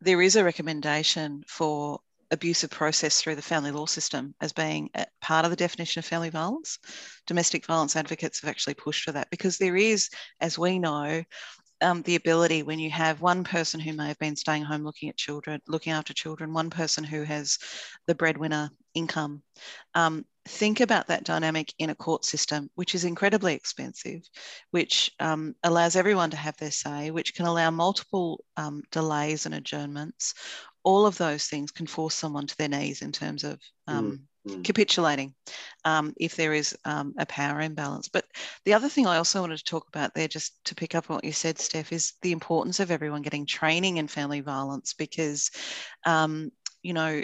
there 0.00 0.20
is 0.20 0.36
a 0.36 0.44
recommendation 0.44 1.42
for 1.46 2.00
abusive 2.30 2.70
process 2.70 3.20
through 3.20 3.34
the 3.34 3.42
family 3.42 3.70
law 3.70 3.86
system 3.86 4.34
as 4.40 4.52
being 4.52 4.90
part 5.20 5.44
of 5.44 5.50
the 5.50 5.56
definition 5.56 5.98
of 5.98 6.04
family 6.04 6.30
violence. 6.30 6.78
Domestic 7.26 7.66
violence 7.66 7.96
advocates 7.96 8.40
have 8.40 8.50
actually 8.50 8.74
pushed 8.74 9.04
for 9.04 9.12
that 9.12 9.30
because 9.30 9.58
there 9.58 9.76
is, 9.76 10.08
as 10.40 10.58
we 10.58 10.78
know, 10.78 11.22
um, 11.82 12.02
the 12.02 12.16
ability 12.16 12.62
when 12.62 12.78
you 12.78 12.90
have 12.90 13.20
one 13.20 13.42
person 13.44 13.80
who 13.80 13.92
may 13.92 14.08
have 14.08 14.18
been 14.18 14.36
staying 14.36 14.62
home 14.62 14.84
looking 14.84 15.08
at 15.08 15.16
children, 15.16 15.60
looking 15.66 15.92
after 15.92 16.12
children, 16.12 16.52
one 16.52 16.70
person 16.70 17.04
who 17.04 17.22
has 17.22 17.58
the 18.06 18.14
breadwinner 18.14 18.70
income. 18.94 19.42
Um, 19.94 20.24
think 20.46 20.80
about 20.80 21.06
that 21.08 21.24
dynamic 21.24 21.72
in 21.78 21.90
a 21.90 21.94
court 21.94 22.24
system, 22.24 22.70
which 22.74 22.94
is 22.94 23.04
incredibly 23.04 23.54
expensive, 23.54 24.20
which 24.70 25.10
um, 25.20 25.54
allows 25.62 25.96
everyone 25.96 26.30
to 26.30 26.36
have 26.36 26.56
their 26.56 26.70
say, 26.70 27.10
which 27.10 27.34
can 27.34 27.46
allow 27.46 27.70
multiple 27.70 28.44
um, 28.56 28.82
delays 28.90 29.46
and 29.46 29.54
adjournments. 29.54 30.34
All 30.82 31.06
of 31.06 31.18
those 31.18 31.44
things 31.44 31.70
can 31.70 31.86
force 31.86 32.14
someone 32.14 32.46
to 32.46 32.56
their 32.56 32.68
knees 32.68 33.02
in 33.02 33.12
terms 33.12 33.44
of 33.44 33.58
mm. 33.88 34.18
Mm. 34.46 34.64
capitulating 34.64 35.34
um, 35.84 36.14
if 36.16 36.34
there 36.34 36.54
is 36.54 36.74
um, 36.86 37.12
a 37.18 37.26
power 37.26 37.60
imbalance. 37.60 38.08
But 38.08 38.24
the 38.64 38.72
other 38.72 38.88
thing 38.88 39.06
I 39.06 39.18
also 39.18 39.42
wanted 39.42 39.58
to 39.58 39.64
talk 39.64 39.86
about 39.88 40.14
there, 40.14 40.28
just 40.28 40.64
to 40.64 40.74
pick 40.74 40.94
up 40.94 41.10
on 41.10 41.16
what 41.16 41.24
you 41.24 41.32
said, 41.32 41.58
Steph, 41.58 41.92
is 41.92 42.14
the 42.22 42.32
importance 42.32 42.80
of 42.80 42.90
everyone 42.90 43.20
getting 43.20 43.44
training 43.44 43.98
in 43.98 44.08
family 44.08 44.40
violence 44.40 44.94
because, 44.94 45.50
um, 46.06 46.50
you 46.82 46.94
know, 46.94 47.22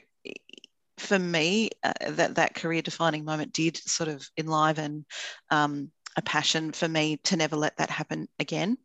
for 0.99 1.19
me, 1.19 1.71
uh, 1.83 1.93
that 2.11 2.35
that 2.35 2.55
career 2.55 2.83
defining 2.83 3.25
moment 3.25 3.55
did 3.55 3.79
sort 3.79 4.11
of 4.11 4.29
enliven 4.37 5.07
um, 5.51 5.91
a 6.17 6.23
passion 6.23 6.73
for 6.73 6.89
me 6.89 7.19
to 7.25 7.37
never 7.37 7.57
let 7.57 7.77
that 7.77 7.91
happen 7.91 8.27
again 8.39 8.79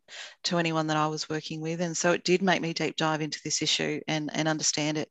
to 0.44 0.58
anyone 0.58 0.86
that 0.88 0.96
I 0.96 1.06
was 1.06 1.28
working 1.28 1.60
with. 1.60 1.80
And 1.80 1.96
so 1.96 2.12
it 2.12 2.24
did 2.24 2.42
make 2.42 2.60
me 2.60 2.74
deep 2.74 2.96
dive 2.96 3.22
into 3.22 3.40
this 3.42 3.62
issue 3.62 4.00
and, 4.06 4.30
and 4.34 4.46
understand 4.46 4.98
it 4.98 5.10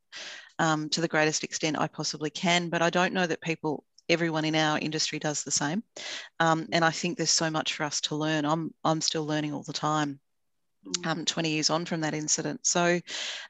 um, 0.59 0.89
to 0.89 1.01
the 1.01 1.07
greatest 1.07 1.43
extent 1.43 1.79
I 1.79 1.87
possibly 1.87 2.29
can. 2.29 2.69
But 2.69 2.81
I 2.81 2.91
don't 2.91 3.13
know 3.13 3.25
that 3.25 3.41
people, 3.41 3.83
everyone 4.07 4.45
in 4.45 4.55
our 4.55 4.77
industry 4.77 5.17
does 5.17 5.43
the 5.43 5.51
same. 5.51 5.83
Um, 6.39 6.67
and 6.71 6.85
I 6.85 6.91
think 6.91 7.17
there's 7.17 7.31
so 7.31 7.49
much 7.49 7.73
for 7.73 7.83
us 7.83 8.01
to 8.01 8.15
learn. 8.15 8.45
I'm, 8.45 8.73
I'm 8.83 9.01
still 9.01 9.25
learning 9.25 9.53
all 9.53 9.63
the 9.63 9.73
time 9.73 10.19
um, 11.05 11.25
20 11.25 11.49
years 11.49 11.69
on 11.69 11.85
from 11.85 12.01
that 12.01 12.13
incident. 12.13 12.65
So, 12.65 12.99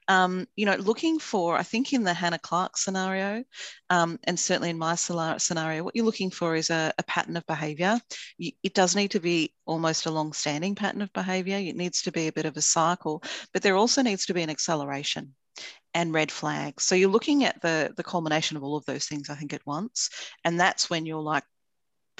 um, 0.08 0.46
you 0.56 0.66
know, 0.66 0.74
looking 0.76 1.18
for, 1.18 1.56
I 1.56 1.62
think 1.62 1.92
in 1.92 2.04
the 2.04 2.14
Hannah 2.14 2.38
Clarke 2.38 2.76
scenario, 2.76 3.44
um, 3.90 4.18
and 4.24 4.38
certainly 4.38 4.70
in 4.70 4.78
my 4.78 4.94
scenario, 4.94 5.82
what 5.82 5.96
you're 5.96 6.04
looking 6.04 6.30
for 6.30 6.54
is 6.54 6.70
a, 6.70 6.92
a 6.98 7.02
pattern 7.04 7.36
of 7.36 7.46
behaviour. 7.46 8.00
It 8.38 8.74
does 8.74 8.96
need 8.96 9.12
to 9.12 9.20
be 9.20 9.54
almost 9.66 10.06
a 10.06 10.10
long 10.10 10.32
standing 10.32 10.74
pattern 10.74 11.02
of 11.02 11.12
behaviour. 11.12 11.58
It 11.58 11.76
needs 11.76 12.02
to 12.02 12.12
be 12.12 12.28
a 12.28 12.32
bit 12.32 12.46
of 12.46 12.56
a 12.56 12.62
cycle, 12.62 13.22
but 13.52 13.62
there 13.62 13.76
also 13.76 14.02
needs 14.02 14.26
to 14.26 14.34
be 14.34 14.42
an 14.42 14.50
acceleration 14.50 15.34
and 15.94 16.14
red 16.14 16.32
flags. 16.32 16.84
So 16.84 16.94
you're 16.94 17.10
looking 17.10 17.44
at 17.44 17.60
the 17.60 17.92
the 17.96 18.02
culmination 18.02 18.56
of 18.56 18.62
all 18.62 18.76
of 18.76 18.84
those 18.86 19.06
things, 19.06 19.28
I 19.28 19.34
think, 19.34 19.52
at 19.52 19.66
once, 19.66 20.08
and 20.44 20.58
that's 20.58 20.88
when 20.88 21.06
you're 21.06 21.20
like, 21.20 21.44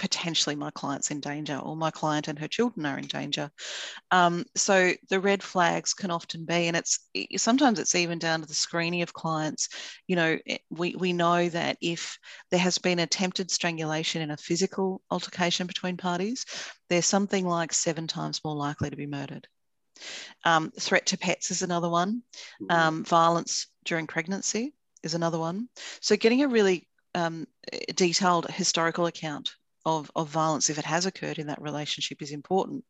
potentially 0.03 0.57
my 0.57 0.71
client's 0.73 1.13
in 1.13 1.21
danger 1.21 1.57
or 1.57 1.77
my 1.77 1.93
client 1.93 2.27
and 2.27 2.37
her 2.37 2.49
children 2.49 2.85
are 2.85 2.99
in 2.99 3.07
danger. 3.07 3.49
Um, 4.11 4.45
so 4.57 4.95
the 5.11 5.21
red 5.21 5.45
flags 5.45 5.95
can 5.95 6.11
often 6.11 6.45
be, 6.45 6.67
and 6.67 6.77
it's 6.77 6.99
sometimes 7.37 7.79
it's 7.79 7.95
even 7.95 8.19
down 8.19 8.41
to 8.41 8.49
the 8.49 8.53
screening 8.53 9.03
of 9.03 9.13
clients. 9.13 9.69
You 10.09 10.17
know, 10.17 10.39
we, 10.71 10.97
we 10.97 11.13
know 11.13 11.49
that 11.51 11.77
if 11.81 12.19
there 12.51 12.59
has 12.59 12.79
been 12.79 12.99
attempted 12.99 13.49
strangulation 13.53 14.23
in 14.23 14.33
a 14.33 14.37
physical 14.37 15.01
altercation 15.09 15.69
between 15.69 15.97
parties, 15.97 16.47
they're 16.89 17.01
something 17.01 17.47
like 17.47 17.73
seven 17.73 18.09
times 18.09 18.41
more 18.45 18.57
likely 18.57 18.91
to 18.91 18.97
be 18.97 19.07
murdered. 19.07 19.47
Um, 20.45 20.73
threat 20.81 21.07
to 21.07 21.17
pets 21.17 21.53
is 21.53 21.63
another 21.63 21.89
one. 21.89 22.25
Mm-hmm. 22.61 22.77
Um, 22.77 23.05
violence 23.05 23.69
during 23.85 24.09
pregnancy 24.09 24.75
is 25.05 25.15
another 25.15 25.39
one. 25.39 25.69
So 26.01 26.17
getting 26.17 26.43
a 26.43 26.49
really 26.49 26.89
um, 27.15 27.47
detailed 27.95 28.51
historical 28.51 29.07
account 29.07 29.55
of, 29.85 30.11
of 30.15 30.29
violence, 30.29 30.71
if 30.71 30.79
it 30.79 30.85
has 30.85 31.07
occurred 31.07 31.39
in 31.39 31.47
that 31.49 31.61
relationship, 31.61 32.23
is 32.23 32.33
important. 32.33 32.85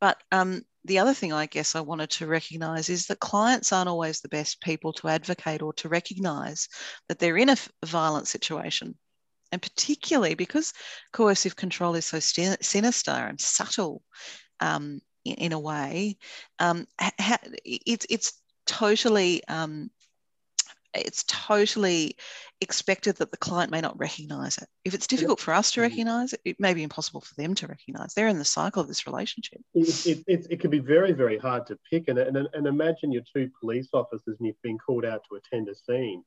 But 0.00 0.18
um, 0.32 0.62
the 0.84 0.98
other 0.98 1.14
thing 1.14 1.32
I 1.32 1.46
guess 1.46 1.74
I 1.74 1.80
wanted 1.80 2.10
to 2.10 2.26
recognize 2.26 2.88
is 2.88 3.06
that 3.06 3.20
clients 3.20 3.72
aren't 3.72 3.88
always 3.88 4.20
the 4.20 4.28
best 4.28 4.60
people 4.60 4.92
to 4.94 5.08
advocate 5.08 5.62
or 5.62 5.72
to 5.74 5.88
recognize 5.88 6.68
that 7.08 7.18
they're 7.18 7.36
in 7.36 7.50
a 7.50 7.56
violent 7.84 8.28
situation. 8.28 8.96
And 9.52 9.60
particularly 9.60 10.34
because 10.34 10.72
coercive 11.12 11.56
control 11.56 11.94
is 11.94 12.06
so 12.06 12.18
sinister 12.18 13.10
and 13.10 13.38
subtle 13.38 14.02
um, 14.60 15.00
in, 15.24 15.34
in, 15.34 15.52
a 15.52 15.60
way, 15.60 16.16
um, 16.58 16.86
it's, 17.64 18.06
it's 18.08 18.40
totally 18.66 19.46
um, 19.48 19.90
it's 20.94 21.24
totally 21.24 22.16
expected 22.60 23.16
that 23.16 23.30
the 23.30 23.36
client 23.36 23.70
may 23.70 23.80
not 23.80 23.98
recognize 23.98 24.58
it. 24.58 24.68
If 24.84 24.94
it's 24.94 25.06
difficult 25.06 25.40
for 25.40 25.52
us 25.52 25.72
to 25.72 25.80
mm-hmm. 25.80 25.90
recognize 25.90 26.32
it, 26.32 26.40
it 26.44 26.60
may 26.60 26.74
be 26.74 26.82
impossible 26.82 27.20
for 27.20 27.34
them 27.34 27.54
to 27.56 27.66
recognize. 27.66 28.14
They're 28.14 28.28
in 28.28 28.38
the 28.38 28.44
cycle 28.44 28.82
of 28.82 28.88
this 28.88 29.06
relationship. 29.06 29.60
It, 29.74 30.06
it, 30.06 30.24
it, 30.26 30.46
it 30.50 30.60
can 30.60 30.70
be 30.70 30.78
very, 30.78 31.12
very 31.12 31.38
hard 31.38 31.66
to 31.66 31.78
pick. 31.90 32.08
And, 32.08 32.18
and, 32.18 32.48
and 32.52 32.66
imagine 32.66 33.10
you're 33.10 33.22
two 33.34 33.50
police 33.60 33.88
officers 33.92 34.36
and 34.38 34.46
you've 34.46 34.62
been 34.62 34.78
called 34.78 35.04
out 35.04 35.22
to 35.28 35.36
attend 35.36 35.68
a 35.68 35.74
scene. 35.74 36.22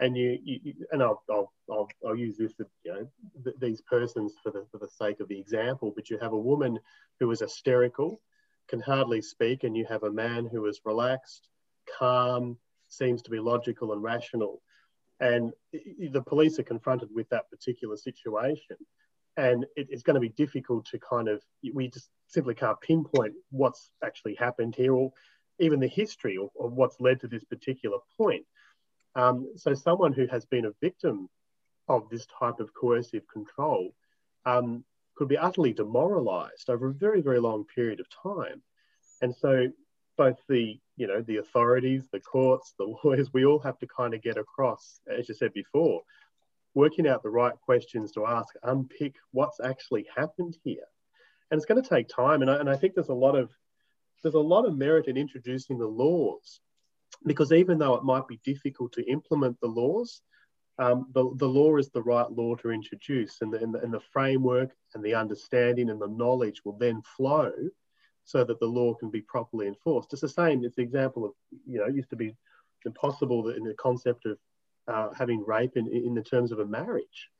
And 0.00 0.16
you, 0.16 0.38
you 0.44 0.74
and 0.92 1.02
I'll, 1.02 1.22
I'll, 1.28 1.52
I'll, 1.70 1.88
I'll, 2.06 2.16
use 2.16 2.36
this, 2.38 2.54
you 2.84 2.92
know, 2.92 3.08
th- 3.42 3.56
these 3.60 3.80
persons 3.82 4.34
for 4.42 4.52
the, 4.52 4.64
for 4.70 4.78
the 4.78 4.88
sake 4.88 5.18
of 5.18 5.28
the 5.28 5.38
example, 5.38 5.92
but 5.94 6.08
you 6.08 6.18
have 6.18 6.32
a 6.32 6.38
woman 6.38 6.78
who 7.18 7.28
is 7.32 7.40
hysterical, 7.40 8.20
can 8.68 8.80
hardly 8.80 9.20
speak, 9.20 9.64
and 9.64 9.76
you 9.76 9.84
have 9.86 10.04
a 10.04 10.12
man 10.12 10.46
who 10.46 10.66
is 10.66 10.80
relaxed, 10.84 11.48
calm, 11.98 12.56
seems 12.88 13.22
to 13.22 13.30
be 13.30 13.38
logical 13.38 13.92
and 13.92 14.02
rational. 14.02 14.62
And 15.20 15.52
the 15.72 16.22
police 16.22 16.58
are 16.58 16.64
confronted 16.64 17.08
with 17.12 17.28
that 17.30 17.50
particular 17.50 17.96
situation. 17.96 18.76
And 19.36 19.66
it's 19.76 20.02
going 20.02 20.14
to 20.14 20.20
be 20.20 20.30
difficult 20.30 20.86
to 20.86 20.98
kind 20.98 21.28
of, 21.28 21.42
we 21.72 21.88
just 21.88 22.10
simply 22.26 22.54
can't 22.54 22.80
pinpoint 22.80 23.34
what's 23.50 23.92
actually 24.04 24.34
happened 24.34 24.74
here 24.74 24.92
or 24.94 25.12
even 25.60 25.80
the 25.80 25.88
history 25.88 26.36
of, 26.36 26.50
of 26.60 26.72
what's 26.72 27.00
led 27.00 27.20
to 27.20 27.28
this 27.28 27.44
particular 27.44 27.98
point. 28.16 28.44
Um, 29.14 29.48
so, 29.56 29.74
someone 29.74 30.12
who 30.12 30.26
has 30.26 30.44
been 30.44 30.66
a 30.66 30.72
victim 30.80 31.28
of 31.88 32.08
this 32.10 32.26
type 32.38 32.60
of 32.60 32.74
coercive 32.74 33.26
control 33.32 33.94
um, 34.44 34.84
could 35.16 35.28
be 35.28 35.38
utterly 35.38 35.72
demoralized 35.72 36.68
over 36.68 36.88
a 36.88 36.94
very, 36.94 37.20
very 37.20 37.40
long 37.40 37.64
period 37.64 38.00
of 38.00 38.06
time. 38.22 38.62
And 39.20 39.34
so, 39.34 39.68
both 40.18 40.36
the 40.48 40.78
you 40.96 41.06
know 41.06 41.22
the 41.22 41.38
authorities 41.38 42.08
the 42.12 42.20
courts 42.20 42.74
the 42.78 42.94
lawyers 43.04 43.32
we 43.32 43.46
all 43.46 43.60
have 43.60 43.78
to 43.78 43.86
kind 43.86 44.12
of 44.12 44.20
get 44.20 44.36
across 44.36 45.00
as 45.08 45.28
you 45.28 45.34
said 45.34 45.52
before 45.54 46.02
working 46.78 47.08
out 47.08 47.24
the 47.24 47.30
right 47.30 47.54
questions 47.60 48.12
to 48.12 48.24
ask 48.24 48.54
unpick 48.62 49.16
what's 49.32 49.58
actually 49.60 50.06
happened 50.16 50.56
here. 50.62 50.86
And 51.50 51.58
it's 51.58 51.66
going 51.66 51.82
to 51.82 51.88
take 51.88 52.08
time 52.08 52.40
and 52.42 52.50
I, 52.50 52.56
and 52.56 52.70
I 52.70 52.76
think 52.76 52.94
there's 52.94 53.08
a 53.08 53.14
lot 53.14 53.34
of 53.34 53.50
there's 54.22 54.34
a 54.34 54.40
lot 54.40 54.64
of 54.64 54.76
merit 54.76 55.08
in 55.08 55.16
introducing 55.16 55.78
the 55.78 55.86
laws 55.86 56.60
because 57.26 57.52
even 57.52 57.78
though 57.78 57.94
it 57.94 58.04
might 58.04 58.28
be 58.28 58.40
difficult 58.44 58.92
to 58.92 59.10
implement 59.10 59.58
the 59.60 59.68
laws 59.68 60.20
um, 60.78 61.06
the, 61.12 61.28
the 61.34 61.48
law 61.48 61.76
is 61.76 61.88
the 61.88 62.02
right 62.02 62.30
law 62.30 62.54
to 62.56 62.70
introduce 62.70 63.40
and 63.40 63.52
the, 63.52 63.60
and 63.60 63.74
the, 63.74 63.80
and 63.80 63.92
the 63.92 64.00
framework 64.12 64.70
and 64.94 65.02
the 65.02 65.14
understanding 65.14 65.90
and 65.90 66.00
the 66.00 66.06
knowledge 66.06 66.60
will 66.64 66.78
then 66.78 67.02
flow 67.16 67.50
so 68.28 68.44
that 68.44 68.60
the 68.60 68.66
law 68.66 68.92
can 68.92 69.08
be 69.08 69.22
properly 69.22 69.66
enforced. 69.66 70.12
It's 70.12 70.20
the 70.20 70.28
same, 70.28 70.62
it's 70.62 70.76
the 70.76 70.82
example 70.82 71.24
of, 71.24 71.32
you 71.66 71.78
know, 71.78 71.86
it 71.86 71.94
used 71.94 72.10
to 72.10 72.16
be 72.16 72.36
impossible 72.84 73.48
in 73.48 73.64
the 73.64 73.72
concept 73.72 74.26
of 74.26 74.36
uh, 74.86 75.14
having 75.16 75.42
rape 75.46 75.78
in, 75.78 75.88
in 75.88 76.12
the 76.14 76.22
terms 76.22 76.52
of 76.52 76.58
a 76.58 76.66
marriage. 76.66 77.30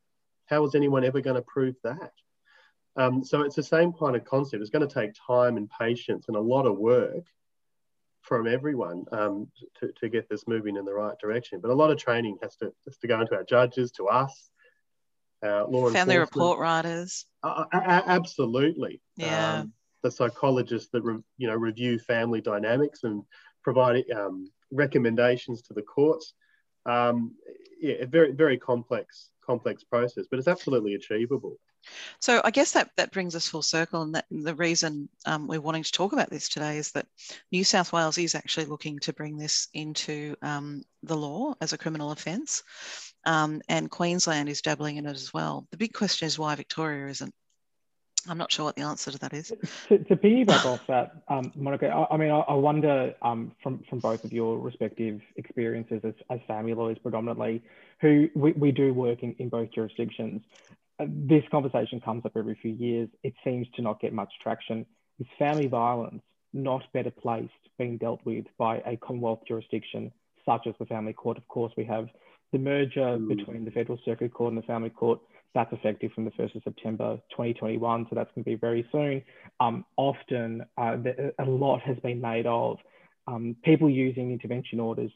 How 0.46 0.62
was 0.62 0.74
anyone 0.74 1.04
ever 1.04 1.20
going 1.20 1.36
to 1.36 1.42
prove 1.42 1.74
that? 1.84 2.12
Um, 2.96 3.22
so 3.22 3.42
it's 3.42 3.54
the 3.54 3.62
same 3.62 3.92
kind 3.92 4.16
of 4.16 4.24
concept. 4.24 4.62
It's 4.62 4.70
going 4.70 4.88
to 4.88 4.94
take 5.00 5.12
time 5.26 5.58
and 5.58 5.68
patience 5.78 6.24
and 6.28 6.38
a 6.38 6.40
lot 6.40 6.64
of 6.64 6.78
work 6.78 7.26
from 8.22 8.46
everyone 8.46 9.04
um, 9.12 9.48
to, 9.80 9.92
to 10.00 10.08
get 10.08 10.26
this 10.30 10.48
moving 10.48 10.76
in 10.78 10.86
the 10.86 10.94
right 10.94 11.18
direction. 11.18 11.60
But 11.60 11.70
a 11.70 11.74
lot 11.74 11.90
of 11.90 11.98
training 11.98 12.38
has 12.42 12.56
to 12.56 12.72
has 12.86 12.96
to 12.96 13.06
go 13.06 13.20
into 13.20 13.34
our 13.34 13.44
judges, 13.44 13.92
to 13.92 14.08
us, 14.08 14.50
uh, 15.44 15.66
law 15.66 15.90
family 15.90 16.16
report 16.16 16.58
writers. 16.58 17.26
Uh, 17.42 17.64
absolutely. 17.72 19.02
Yeah. 19.18 19.58
Um, 19.58 19.74
the 20.02 20.10
psychologists 20.10 20.90
that 20.92 21.02
re, 21.02 21.18
you 21.36 21.48
know 21.48 21.54
review 21.54 21.98
family 21.98 22.40
dynamics 22.40 23.04
and 23.04 23.22
provide 23.62 24.04
um, 24.14 24.50
recommendations 24.70 25.62
to 25.62 25.74
the 25.74 25.82
courts. 25.82 26.34
Um, 26.86 27.34
yeah, 27.80 27.96
a 28.00 28.06
very 28.06 28.32
very 28.32 28.58
complex 28.58 29.30
complex 29.44 29.84
process, 29.84 30.26
but 30.30 30.38
it's 30.38 30.48
absolutely 30.48 30.94
achievable. 30.94 31.56
So 32.20 32.40
I 32.44 32.50
guess 32.50 32.72
that 32.72 32.90
that 32.96 33.12
brings 33.12 33.34
us 33.34 33.48
full 33.48 33.62
circle, 33.62 34.02
and 34.02 34.14
that 34.14 34.26
the 34.30 34.54
reason 34.54 35.08
um, 35.26 35.46
we're 35.46 35.60
wanting 35.60 35.84
to 35.84 35.92
talk 35.92 36.12
about 36.12 36.30
this 36.30 36.48
today 36.48 36.76
is 36.78 36.90
that 36.92 37.06
New 37.52 37.64
South 37.64 37.92
Wales 37.92 38.18
is 38.18 38.34
actually 38.34 38.66
looking 38.66 38.98
to 39.00 39.12
bring 39.12 39.36
this 39.36 39.68
into 39.74 40.36
um, 40.42 40.82
the 41.02 41.16
law 41.16 41.54
as 41.60 41.72
a 41.72 41.78
criminal 41.78 42.10
offence, 42.10 42.62
um, 43.26 43.62
and 43.68 43.90
Queensland 43.90 44.48
is 44.48 44.62
dabbling 44.62 44.96
in 44.96 45.06
it 45.06 45.10
as 45.10 45.32
well. 45.32 45.66
The 45.70 45.76
big 45.76 45.92
question 45.92 46.26
is 46.26 46.38
why 46.38 46.54
Victoria 46.54 47.08
isn't. 47.08 47.34
I'm 48.28 48.38
not 48.38 48.52
sure 48.52 48.64
what 48.64 48.76
the 48.76 48.82
answer 48.82 49.10
to 49.10 49.18
that 49.18 49.32
is. 49.32 49.52
To, 49.88 49.98
to 49.98 50.16
piggyback 50.16 50.64
off 50.64 50.86
that, 50.86 51.22
um, 51.28 51.52
Monica, 51.56 51.88
I, 51.88 52.14
I 52.14 52.16
mean, 52.16 52.30
I, 52.30 52.40
I 52.40 52.54
wonder 52.54 53.14
um, 53.22 53.52
from, 53.62 53.82
from 53.88 53.98
both 54.00 54.24
of 54.24 54.32
your 54.32 54.58
respective 54.58 55.20
experiences 55.36 56.00
as, 56.04 56.14
as 56.30 56.40
family 56.46 56.74
lawyers 56.74 56.98
predominantly, 57.02 57.62
who 58.00 58.28
we, 58.34 58.52
we 58.52 58.72
do 58.72 58.92
work 58.94 59.22
in, 59.22 59.34
in 59.38 59.48
both 59.48 59.72
jurisdictions. 59.72 60.42
Uh, 61.00 61.06
this 61.08 61.44
conversation 61.50 62.00
comes 62.00 62.24
up 62.24 62.32
every 62.36 62.58
few 62.60 62.72
years. 62.72 63.08
It 63.22 63.34
seems 63.44 63.66
to 63.76 63.82
not 63.82 64.00
get 64.00 64.12
much 64.12 64.32
traction. 64.42 64.86
Is 65.18 65.26
family 65.38 65.66
violence 65.66 66.22
not 66.52 66.82
better 66.92 67.10
placed 67.10 67.52
being 67.78 67.98
dealt 67.98 68.20
with 68.24 68.46
by 68.58 68.78
a 68.86 68.96
Commonwealth 68.96 69.40
jurisdiction 69.46 70.12
such 70.44 70.66
as 70.66 70.74
the 70.78 70.86
Family 70.86 71.12
Court? 71.12 71.36
Of 71.38 71.46
course, 71.48 71.72
we 71.76 71.84
have 71.84 72.08
The 72.52 72.58
merger 72.58 73.18
mm. 73.18 73.28
between 73.28 73.64
the 73.64 73.70
Federal 73.70 73.98
Circuit 74.04 74.32
Court 74.32 74.52
and 74.52 74.62
the 74.62 74.66
Family 74.66 74.90
Court, 74.90 75.20
that's 75.54 75.72
effective 75.72 76.12
from 76.12 76.24
the 76.24 76.30
1st 76.32 76.56
of 76.56 76.62
September 76.62 77.16
2021, 77.30 78.06
so 78.08 78.14
that's 78.14 78.30
going 78.34 78.44
to 78.44 78.50
be 78.50 78.56
very 78.56 78.86
soon. 78.92 79.22
Um, 79.60 79.84
often, 79.96 80.64
uh, 80.76 80.96
the, 80.96 81.34
a 81.38 81.44
lot 81.44 81.80
has 81.82 81.96
been 81.98 82.20
made 82.20 82.46
of 82.46 82.78
um, 83.26 83.56
people 83.64 83.88
using 83.88 84.30
intervention 84.30 84.80
orders 84.80 85.10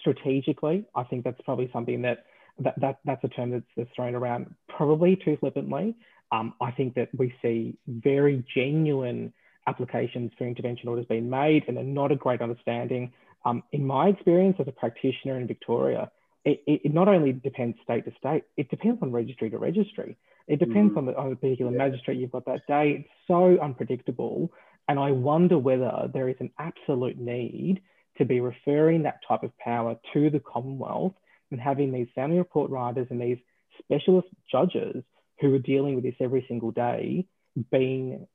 strategically. 0.00 0.84
I 0.94 1.04
think 1.04 1.24
that's 1.24 1.40
probably 1.42 1.70
something 1.72 2.02
that, 2.02 2.24
that, 2.58 2.74
that 2.80 2.98
that's 3.04 3.24
a 3.24 3.28
term 3.28 3.50
that's, 3.50 3.64
that's 3.76 3.90
thrown 3.94 4.14
around 4.14 4.54
probably 4.68 5.16
too 5.16 5.36
flippantly. 5.40 5.96
Um, 6.32 6.54
I 6.60 6.70
think 6.72 6.94
that 6.94 7.08
we 7.16 7.34
see 7.42 7.78
very 7.86 8.44
genuine 8.54 9.32
applications 9.66 10.32
for 10.36 10.46
intervention 10.46 10.88
orders 10.88 11.06
being 11.08 11.28
made 11.28 11.64
and 11.68 11.94
not 11.94 12.12
a 12.12 12.16
great 12.16 12.40
understanding. 12.40 13.12
Um, 13.44 13.62
in 13.72 13.86
my 13.86 14.08
experience 14.08 14.56
as 14.58 14.68
a 14.68 14.72
practitioner 14.72 15.38
in 15.38 15.46
Victoria, 15.46 16.10
it, 16.46 16.62
it, 16.66 16.94
not 16.94 17.08
only 17.08 17.32
depends 17.32 17.76
state 17.82 18.04
to 18.04 18.12
state, 18.16 18.44
it 18.56 18.70
depends 18.70 19.02
on 19.02 19.10
registry 19.10 19.50
to 19.50 19.58
registry. 19.58 20.16
It 20.46 20.60
depends 20.60 20.94
mm. 20.94 20.98
on, 20.98 21.06
the, 21.06 21.16
on 21.16 21.30
the 21.30 21.36
particular 21.36 21.72
yeah. 21.72 21.78
magistrate 21.78 22.18
you've 22.18 22.30
got 22.30 22.46
that 22.46 22.66
day. 22.68 23.00
It's 23.00 23.08
so 23.26 23.58
unpredictable. 23.60 24.52
And 24.88 24.98
I 24.98 25.10
wonder 25.10 25.58
whether 25.58 26.08
there 26.12 26.28
is 26.28 26.36
an 26.38 26.52
absolute 26.58 27.18
need 27.18 27.80
to 28.18 28.24
be 28.24 28.40
referring 28.40 29.02
that 29.02 29.18
type 29.26 29.42
of 29.42 29.58
power 29.58 29.96
to 30.14 30.30
the 30.30 30.40
Commonwealth 30.40 31.14
and 31.50 31.60
having 31.60 31.92
these 31.92 32.06
family 32.14 32.38
report 32.38 32.70
writers 32.70 33.08
and 33.10 33.20
these 33.20 33.38
specialist 33.80 34.28
judges 34.50 35.02
who 35.40 35.52
are 35.52 35.58
dealing 35.58 35.96
with 35.96 36.04
this 36.04 36.14
every 36.20 36.44
single 36.46 36.70
day 36.70 37.26
being 37.72 38.26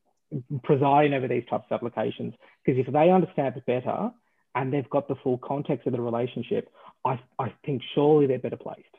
presiding 0.64 1.14
over 1.14 1.30
these 1.30 1.44
types 1.50 1.66
of 1.70 1.76
applications. 1.76 2.34
Because 2.66 2.86
if 2.86 2.92
they 2.92 3.10
understand 3.10 3.56
it 3.56 3.66
better 3.66 4.12
and 4.54 4.74
they've 4.74 4.90
got 4.90 5.08
the 5.08 5.16
full 5.24 5.38
context 5.38 5.88
of 5.88 5.94
the 5.94 6.02
relationship, 6.02 6.70
I, 7.06 7.20
I 7.40 7.54
think 7.66 7.82
surely 7.94 8.28
they're 8.28 8.40
better 8.40 8.58
placed. 8.58 8.96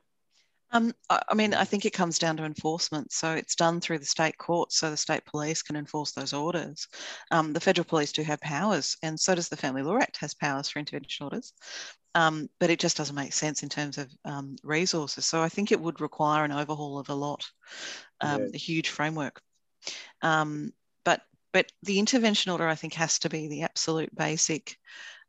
Um, 0.73 0.95
I 1.11 1.35
mean, 1.35 1.53
I 1.53 1.65
think 1.65 1.85
it 1.85 1.93
comes 1.93 2.19
down 2.19 2.39
to 2.39 2.45
enforcement. 2.45 3.13
So 3.13 3.35
it's 3.35 3.55
done 3.55 3.81
through 3.81 3.99
the 3.99 4.07
state 4.07 4.39
courts, 4.39 4.79
so 4.79 4.91
the 4.91 4.97
state 4.97 5.25
police 5.27 5.63
can 5.63 5.77
enforce 5.77 6.13
those 6.13 6.33
orders. 6.33 6.89
Um, 7.31 7.53
the 7.53 7.61
federal 7.61 7.85
police 7.85 8.11
do 8.11 8.23
have 8.23 8.41
powers, 8.41 8.97
and 9.03 9.21
so 9.21 9.35
does 9.35 9.51
the 9.51 9.57
Family 9.57 9.83
Law 9.83 9.99
Act 9.99 10.17
has 10.19 10.33
powers 10.33 10.71
for 10.71 10.79
intervention 10.79 11.25
orders. 11.25 11.53
Um, 12.15 12.49
but 12.59 12.71
it 12.71 12.79
just 12.79 12.97
doesn't 12.97 13.15
make 13.15 13.35
sense 13.35 13.63
in 13.63 13.69
terms 13.69 13.99
of 13.99 14.11
um, 14.25 14.57
resources. 14.63 15.27
So 15.27 15.43
I 15.43 15.49
think 15.49 15.73
it 15.73 15.81
would 15.81 16.01
require 16.01 16.45
an 16.45 16.53
overhaul 16.53 16.99
of 16.99 17.11
a 17.11 17.15
lot, 17.15 17.45
um, 18.21 18.43
yeah. 18.43 18.49
a 18.55 18.59
huge 18.59 18.89
framework. 18.89 19.43
Um, 20.23 20.73
but 21.05 21.21
but 21.53 21.71
the 21.83 21.99
intervention 21.99 22.51
order, 22.51 22.67
I 22.67 22.77
think, 22.77 22.95
has 22.95 23.19
to 23.21 23.29
be 23.29 23.49
the 23.49 23.63
absolute 23.63 24.15
basic 24.15 24.79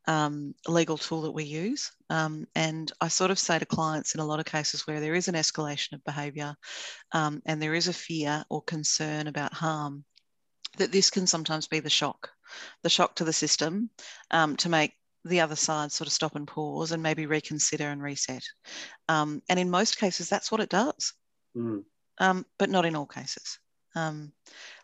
um, 0.07 0.53
legal 0.67 0.97
tool 0.97 1.21
that 1.21 1.31
we 1.31 1.43
use. 1.43 1.91
Um, 2.09 2.45
and 2.55 2.91
I 3.01 3.07
sort 3.07 3.31
of 3.31 3.39
say 3.39 3.59
to 3.59 3.65
clients 3.65 4.15
in 4.15 4.21
a 4.21 4.25
lot 4.25 4.39
of 4.39 4.45
cases 4.45 4.85
where 4.85 4.99
there 4.99 5.15
is 5.15 5.27
an 5.27 5.35
escalation 5.35 5.93
of 5.93 6.03
behaviour 6.03 6.55
um, 7.11 7.41
and 7.45 7.61
there 7.61 7.73
is 7.73 7.87
a 7.87 7.93
fear 7.93 8.43
or 8.49 8.61
concern 8.61 9.27
about 9.27 9.53
harm, 9.53 10.03
that 10.77 10.91
this 10.91 11.09
can 11.09 11.27
sometimes 11.27 11.67
be 11.67 11.79
the 11.79 11.89
shock, 11.89 12.29
the 12.81 12.89
shock 12.89 13.15
to 13.15 13.23
the 13.23 13.33
system 13.33 13.89
um, 14.31 14.55
to 14.57 14.69
make 14.69 14.93
the 15.25 15.39
other 15.39 15.55
side 15.55 15.91
sort 15.91 16.07
of 16.07 16.13
stop 16.13 16.35
and 16.35 16.47
pause 16.47 16.91
and 16.91 17.01
maybe 17.01 17.25
reconsider 17.25 17.87
and 17.89 18.01
reset. 18.01 18.43
Um, 19.07 19.41
and 19.49 19.59
in 19.59 19.69
most 19.69 19.97
cases, 19.97 20.29
that's 20.29 20.51
what 20.51 20.61
it 20.61 20.69
does, 20.69 21.13
mm. 21.55 21.83
but 22.19 22.69
not 22.69 22.85
in 22.85 22.95
all 22.95 23.05
cases. 23.05 23.59
Um, 23.95 24.33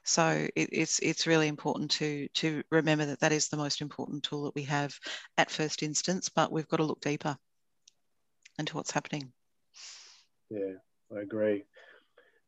so 0.09 0.47
it, 0.55 0.69
it's 0.71 0.99
it's 0.99 1.27
really 1.27 1.47
important 1.47 1.91
to 1.91 2.27
to 2.33 2.63
remember 2.71 3.05
that 3.05 3.19
that 3.19 3.31
is 3.31 3.47
the 3.47 3.57
most 3.57 3.81
important 3.81 4.23
tool 4.23 4.43
that 4.43 4.55
we 4.55 4.63
have 4.63 4.97
at 5.37 5.51
first 5.51 5.83
instance, 5.83 6.29
but 6.29 6.51
we've 6.51 6.67
got 6.67 6.77
to 6.77 6.83
look 6.83 7.01
deeper 7.01 7.37
into 8.57 8.75
what's 8.75 8.91
happening. 8.91 9.31
Yeah, 10.49 10.73
I 11.15 11.21
agree. 11.21 11.63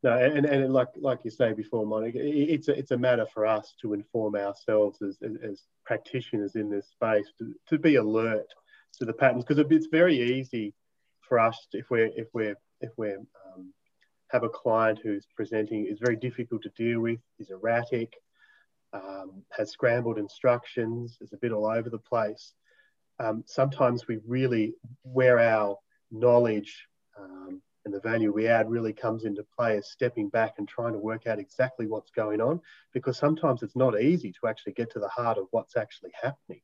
No, 0.03 0.17
and, 0.17 0.47
and 0.47 0.73
like 0.73 0.87
like 0.95 1.19
you 1.23 1.29
say 1.29 1.53
before, 1.53 1.85
Monica, 1.85 2.17
it's 2.19 2.67
a, 2.67 2.77
it's 2.77 2.91
a 2.91 2.97
matter 2.97 3.27
for 3.31 3.45
us 3.45 3.75
to 3.81 3.93
inform 3.93 4.35
ourselves 4.35 5.01
as, 5.03 5.17
as, 5.21 5.61
practitioners 5.85 6.55
in 6.55 6.69
this 6.69 6.87
space 6.87 7.27
to, 7.37 7.53
to 7.67 7.77
be 7.77 7.95
alert 7.95 8.45
to 8.97 9.05
the 9.05 9.13
patterns 9.13 9.43
because 9.43 9.63
it's 9.69 9.87
very 9.87 10.17
easy 10.19 10.73
for 11.27 11.37
us 11.39 11.67
to, 11.71 11.77
if 11.77 11.89
we're 11.89 12.11
if 12.15 12.27
we're 12.33 12.55
if 12.81 12.91
we're 12.97 13.19
um, 13.55 13.71
have 14.31 14.43
a 14.43 14.49
client 14.49 14.99
who's 15.03 15.27
presenting 15.35 15.85
is 15.85 15.99
very 15.99 16.15
difficult 16.15 16.63
to 16.63 16.69
deal 16.69 17.01
with, 17.01 17.19
is 17.39 17.51
erratic, 17.51 18.13
um, 18.93 19.43
has 19.51 19.71
scrambled 19.71 20.17
instructions, 20.17 21.17
is 21.21 21.33
a 21.33 21.37
bit 21.37 21.51
all 21.51 21.67
over 21.67 21.89
the 21.89 21.97
place. 21.97 22.53
Um, 23.19 23.43
sometimes 23.45 24.07
we 24.07 24.19
really, 24.25 24.73
where 25.03 25.39
our 25.39 25.77
knowledge 26.11 26.87
um, 27.19 27.61
and 27.85 27.93
the 27.93 27.99
value 27.99 28.31
we 28.31 28.47
add 28.47 28.69
really 28.69 28.93
comes 28.93 29.25
into 29.25 29.45
play 29.57 29.77
is 29.77 29.91
stepping 29.91 30.29
back 30.29 30.55
and 30.57 30.67
trying 30.67 30.93
to 30.93 30.99
work 30.99 31.27
out 31.27 31.39
exactly 31.39 31.87
what's 31.87 32.11
going 32.11 32.41
on 32.41 32.61
because 32.93 33.17
sometimes 33.17 33.63
it's 33.63 33.75
not 33.75 33.99
easy 33.99 34.31
to 34.31 34.47
actually 34.47 34.73
get 34.73 34.91
to 34.91 34.99
the 34.99 35.09
heart 35.09 35.37
of 35.37 35.47
what's 35.51 35.75
actually 35.75 36.11
happening. 36.21 36.61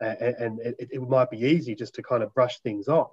And 0.00 0.58
it, 0.60 0.76
it 0.78 1.08
might 1.08 1.30
be 1.30 1.38
easy 1.38 1.74
just 1.74 1.94
to 1.94 2.02
kind 2.02 2.22
of 2.22 2.34
brush 2.34 2.58
things 2.60 2.88
off 2.88 3.12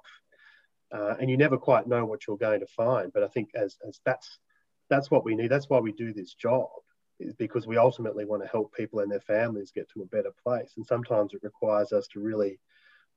uh, 0.92 1.16
and 1.20 1.30
you 1.30 1.38
never 1.38 1.58
quite 1.58 1.88
know 1.88 2.06
what 2.06 2.28
you're 2.28 2.38
going 2.38 2.60
to 2.60 2.68
find. 2.68 3.12
But 3.14 3.24
I 3.24 3.28
think 3.28 3.50
as, 3.56 3.78
as 3.88 4.00
that's 4.06 4.40
that's 4.90 5.10
what 5.10 5.24
we 5.24 5.36
need. 5.36 5.50
That's 5.50 5.70
why 5.70 5.80
we 5.80 5.94
do 5.94 6.14
this 6.14 6.34
job, 6.34 6.68
is 7.20 7.34
because 7.34 7.66
we 7.66 7.78
ultimately 7.78 8.26
want 8.26 8.44
to 8.44 8.50
help 8.50 8.76
people 8.76 9.00
and 9.00 9.12
their 9.12 9.22
families 9.22 9.72
get 9.72 9.90
to 9.92 10.02
a 10.02 10.06
better 10.06 10.34
place. 10.44 10.74
And 10.76 10.86
sometimes 10.86 11.34
it 11.34 11.44
requires 11.44 11.94
us 11.94 12.08
to 12.08 12.20
really 12.20 12.60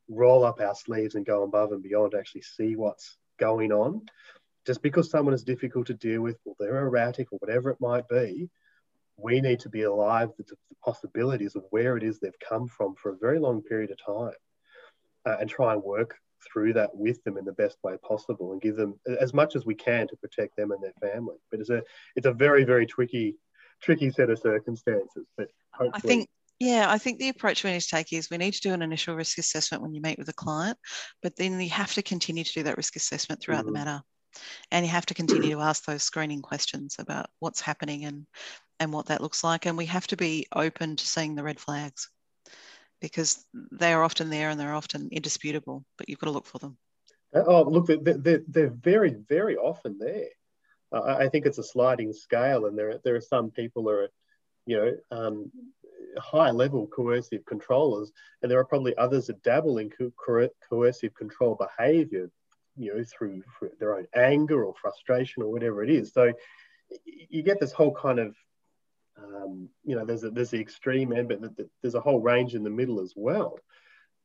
roll 0.09 0.45
up 0.45 0.61
our 0.61 0.75
sleeves 0.75 1.17
and 1.17 1.27
go 1.27 1.43
above 1.43 1.73
and 1.73 1.83
beyond 1.83 2.13
to 2.13 2.19
actually 2.19 2.43
see 2.43 2.77
what's 2.77 3.17
going 3.39 3.73
on. 3.73 4.03
Just 4.67 4.83
because 4.83 5.11
someone 5.11 5.35
is 5.35 5.43
difficult 5.43 5.89
to 5.89 5.95
deal 5.95 6.23
with, 6.23 6.39
or 6.45 6.55
they're 6.59 6.87
erratic, 6.87 7.33
or 7.33 7.39
whatever 7.39 7.71
it 7.71 7.81
might 7.81 8.09
be, 8.09 8.49
we 9.17 9.41
need 9.41 9.61
to 9.61 9.69
be 9.69 9.83
alive 9.83 10.35
to 10.37 10.43
the 10.45 10.57
possibilities 10.85 11.57
of 11.57 11.65
where 11.71 11.97
it 11.97 12.03
is 12.03 12.19
they've 12.19 12.33
come 12.49 12.67
from 12.67 12.95
for 12.95 13.11
a 13.11 13.17
very 13.17 13.39
long 13.39 13.63
period 13.63 13.91
of 13.91 13.99
time 14.05 14.35
uh, 15.27 15.37
and 15.41 15.51
try 15.51 15.73
and 15.73 15.83
work 15.83 16.17
through 16.53 16.73
that 16.75 16.91
with 16.95 17.23
them 17.25 17.37
in 17.37 17.45
the 17.45 17.53
best 17.53 17.79
way 17.83 17.97
possible 18.07 18.53
and 18.53 18.63
give 18.63 18.77
them 18.77 18.99
as 19.21 19.35
much 19.35 19.57
as 19.57 19.67
we 19.67 19.75
can 19.75 20.07
to 20.09 20.17
protect 20.17 20.57
them 20.57 20.71
and 20.71 20.83
their 20.83 21.11
family. 21.13 21.37
But 21.51 21.61
it's 21.61 21.71
a 21.71 21.83
it's 22.17 22.27
a 22.27 22.33
very 22.33 22.65
very 22.65 22.87
tricky 22.87 23.37
tricky 23.83 24.11
set 24.11 24.31
of 24.31 24.39
circumstances. 24.39 25.27
But 25.37 25.49
hopefully. 25.73 25.93
I 25.95 26.01
think 26.01 26.29
yeah, 26.61 26.87
I 26.89 26.99
think 26.99 27.19
the 27.19 27.29
approach 27.29 27.65
we 27.65 27.73
need 27.73 27.81
to 27.81 27.89
take 27.89 28.13
is 28.13 28.31
we 28.31 28.39
need 28.39 28.55
to 28.55 28.61
do 28.61 28.73
an 28.73 28.83
initial 28.83 29.17
risk 29.17 29.39
assessment 29.39 29.83
when 29.83 29.93
you 29.93 30.01
meet 30.01 30.19
with 30.19 30.29
a 30.29 30.35
client, 30.35 30.79
but 31.23 31.35
then 31.37 31.61
you 31.61 31.71
have 31.71 31.93
to 31.95 32.03
continue 32.03 32.45
to 32.45 32.53
do 32.53 32.63
that 32.63 32.77
risk 32.77 32.97
assessment 32.97 33.41
throughout 33.41 33.65
mm-hmm. 33.65 33.67
the 33.67 33.73
matter. 33.73 34.03
And 34.71 34.85
you 34.85 34.91
have 34.91 35.07
to 35.07 35.15
continue 35.15 35.51
to 35.51 35.61
ask 35.61 35.85
those 35.85 36.03
screening 36.03 36.43
questions 36.43 36.97
about 36.99 37.27
what's 37.39 37.61
happening 37.61 38.05
and 38.05 38.27
and 38.81 38.93
what 38.93 39.07
that 39.07 39.21
looks 39.21 39.45
like. 39.45 39.67
And 39.67 39.77
we 39.77 39.87
have 39.87 40.07
to 40.09 40.17
be 40.17 40.47
open 40.55 40.97
to 40.97 41.07
seeing 41.07 41.35
the 41.35 41.45
red 41.45 41.61
flags 41.61 42.09
because 43.01 43.45
they 43.73 43.93
are 43.93 44.03
often 44.03 44.31
there 44.31 44.51
and 44.51 44.59
they're 44.59 44.75
often 44.75 45.09
indisputable, 45.13 45.85
but 45.99 46.09
you've 46.09 46.19
got 46.19 46.27
to 46.27 46.33
look 46.33 46.47
for 46.47 46.59
them. 46.59 46.77
Uh, 47.35 47.43
oh, 47.47 47.63
look, 47.63 47.87
they're, 47.87 48.43
they're, 48.49 48.71
very, 48.71 49.15
very 49.29 49.57
often 49.57 49.99
there. 49.99 50.29
Uh, 50.93 51.17
I 51.19 51.29
think 51.29 51.47
it's 51.47 51.59
a 51.59 51.65
sliding 51.65 52.13
scale, 52.13 52.67
and 52.67 52.79
there 52.79 52.91
are, 52.91 53.01
there 53.05 53.17
are 53.17 53.21
some 53.21 53.51
people 53.51 53.83
who 53.83 53.89
are, 53.89 54.09
you 54.67 54.77
know, 54.77 54.97
um, 55.11 55.51
high 56.19 56.51
level 56.51 56.87
coercive 56.87 57.45
controllers, 57.45 58.13
and 58.43 58.51
there 58.51 58.61
are 58.61 58.65
probably 58.65 58.97
others 58.97 59.27
that 59.27 59.43
dabble 59.43 59.79
in 59.79 59.91
co- 59.91 60.49
coercive 60.69 61.15
control 61.15 61.57
behavior, 61.57 62.31
you 62.77 62.95
know, 62.95 63.05
through, 63.05 63.43
through 63.59 63.73
their 63.81 63.97
own 63.97 64.07
anger 64.15 64.65
or 64.65 64.75
frustration 64.81 65.43
or 65.43 65.51
whatever 65.51 65.83
it 65.83 65.91
is. 65.91 66.13
So 66.13 66.33
you 67.05 67.43
get 67.43 67.61
this 67.61 67.73
whole 67.73 67.95
kind 67.95 68.19
of 68.19 68.37
um, 69.17 69.69
you 69.85 69.97
know, 69.97 70.05
there's 70.05 70.25
a, 70.25 70.31
there's 70.31 70.51
the 70.51 70.61
extreme 70.61 71.13
end, 71.13 71.29
but 71.29 71.41
there's 71.83 71.95
a 71.95 72.01
whole 72.01 72.21
range 72.21 72.55
in 72.55 72.65
the 72.65 72.71
middle 72.71 73.01
as 73.01 73.13
well. 73.17 73.59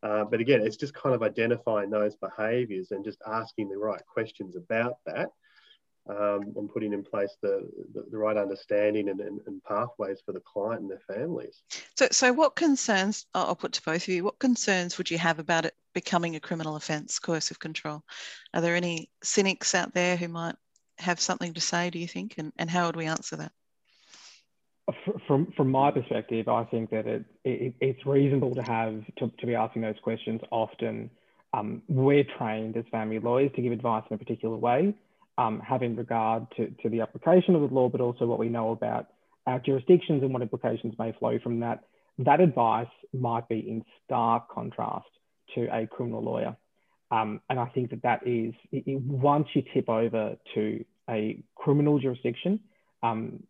Uh, 0.02 0.23
but 0.23 0.39
again, 0.39 0.62
it's 0.62 0.78
just 0.78 0.93
kind 0.93 1.13
of 1.13 1.21
identifying 1.21 1.89
those 1.89 2.15
behaviours 2.15 2.91
and 2.91 3.04
just 3.04 3.21
asking 3.28 3.69
the 3.69 3.78
right 3.78 4.02
questions 4.12 4.56
about 4.56 4.93
that, 5.06 5.30
um, 6.10 6.54
and 6.56 6.71
putting 6.71 6.93
in 6.93 7.04
place 7.04 7.36
the, 7.41 7.69
the, 7.93 8.06
the 8.10 8.17
right 8.17 8.38
understanding 8.38 9.10
and, 9.10 9.19
and, 9.19 9.41
and, 9.45 9.62
pathways 9.63 10.21
for 10.25 10.32
the 10.32 10.39
client 10.39 10.82
and 10.82 10.89
their 10.89 11.02
families. 11.15 11.62
So, 11.95 12.08
so 12.12 12.32
what 12.32 12.56
concerns? 12.56 13.25
I'll 13.36 13.56
put 13.56 13.73
to 13.73 13.84
both 13.84 14.04
of 14.04 14.08
you. 14.08 14.23
What 14.23 14.39
concerns 14.39 14.97
would 14.97 15.12
you 15.12 15.17
have 15.17 15.38
about 15.38 15.65
it 15.65 15.75
becoming 15.93 16.36
a 16.36 16.39
criminal 16.39 16.78
offence, 16.78 17.19
coercive 17.19 17.60
control? 17.60 18.02
Are 18.54 18.62
there 18.62 18.75
any 18.75 19.10
cynics 19.21 19.75
out 19.75 19.93
there 19.93 20.15
who 20.15 20.30
might 20.30 20.56
have 20.97 21.19
something 21.19 21.54
to 21.54 21.62
say? 21.62 21.89
Do 21.89 21.99
you 21.99 22.08
think, 22.08 22.36
and, 22.38 22.54
and 22.58 22.69
how 22.69 22.86
would 22.86 22.95
we 22.95 23.06
answer 23.06 23.36
that? 23.36 23.52
From 25.30 25.54
from 25.56 25.70
my 25.70 25.92
perspective, 25.92 26.48
I 26.48 26.63
think 26.65 26.89
that 26.89 27.06
it, 27.06 27.24
it 27.46 27.74
it's 27.80 28.04
reasonable 28.06 28.56
to 28.56 28.63
have 28.63 28.96
to, 29.20 29.32
to 29.39 29.46
be 29.46 29.54
asking 29.54 29.84
those 29.84 30.00
questions 30.02 30.42
often. 30.50 31.12
Um, 31.54 31.84
we're 31.88 32.26
trained 32.38 32.76
as 32.78 32.86
family 32.92 33.20
lawyers 33.20 33.52
to 33.56 33.62
give 33.62 33.72
advice 33.72 34.04
in 34.10 34.15
a 34.15 34.18
particular 34.18 34.58
way, 34.58 34.96
um, 35.38 35.60
having 35.60 35.96
regard 35.96 36.48
to, 36.58 36.72
to 36.82 36.89
the 36.89 37.02
application 37.02 37.56
of 37.56 37.62
the 37.62 37.74
law, 37.74 37.89
but 37.89 38.02
also 38.02 38.26
what 38.26 38.39
we 38.39 38.50
know 38.50 38.72
about 38.72 39.08
our 39.46 39.60
jurisdictions 39.60 40.24
and 40.24 40.34
what 40.34 40.42
implications 40.42 40.96
may 40.98 41.12
flow 41.20 41.38
from 41.44 41.60
that. 41.60 41.84
That 42.18 42.39
advice 42.39 42.88
might 43.13 43.48
be 43.48 43.60
in 43.60 43.86
stark 44.06 44.50
contrast 44.50 45.08
to 45.56 45.68
a 45.72 45.88
criminal 45.88 46.24
lawyer. 46.24 46.56
Um, 47.12 47.42
and 47.50 47.60
I 47.60 47.65
think 47.68 47.92
that 47.92 48.02
that 48.04 48.28
is, 48.28 48.54
it, 48.72 49.02
once 49.02 49.48
you 49.54 49.63
tip 49.74 49.89
over 49.89 50.36
to 50.56 50.86
a 51.10 51.42
criminal 51.56 52.00
jurisdiction, 52.00 52.60
um, 53.03 53.43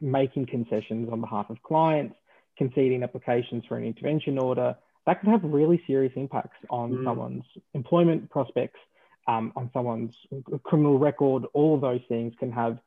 making 0.00 0.46
concessions 0.46 1.08
on 1.10 1.20
behalf 1.20 1.46
of 1.50 1.62
clients, 1.62 2.16
conceding 2.56 3.02
applications 3.02 3.64
for 3.66 3.76
an 3.76 3.84
intervention 3.84 4.38
order, 4.38 4.76
that 5.06 5.20
can 5.20 5.30
have 5.30 5.42
really 5.44 5.82
serious 5.86 6.12
impacts 6.16 6.56
on 6.70 6.92
mm. 6.92 7.04
someone's 7.04 7.44
employment 7.74 8.30
prospects, 8.30 8.80
um, 9.26 9.52
on 9.56 9.70
someone's 9.72 10.16
criminal 10.62 10.98
record. 10.98 11.44
All 11.52 11.74
of 11.74 11.80
those 11.80 12.00
things 12.08 12.32
can 12.38 12.52
have 12.52 12.78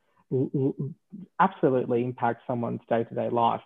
absolutely 1.39 2.03
impact 2.03 2.43
someone's 2.47 2.81
day-to-day 2.89 3.29
life. 3.29 3.61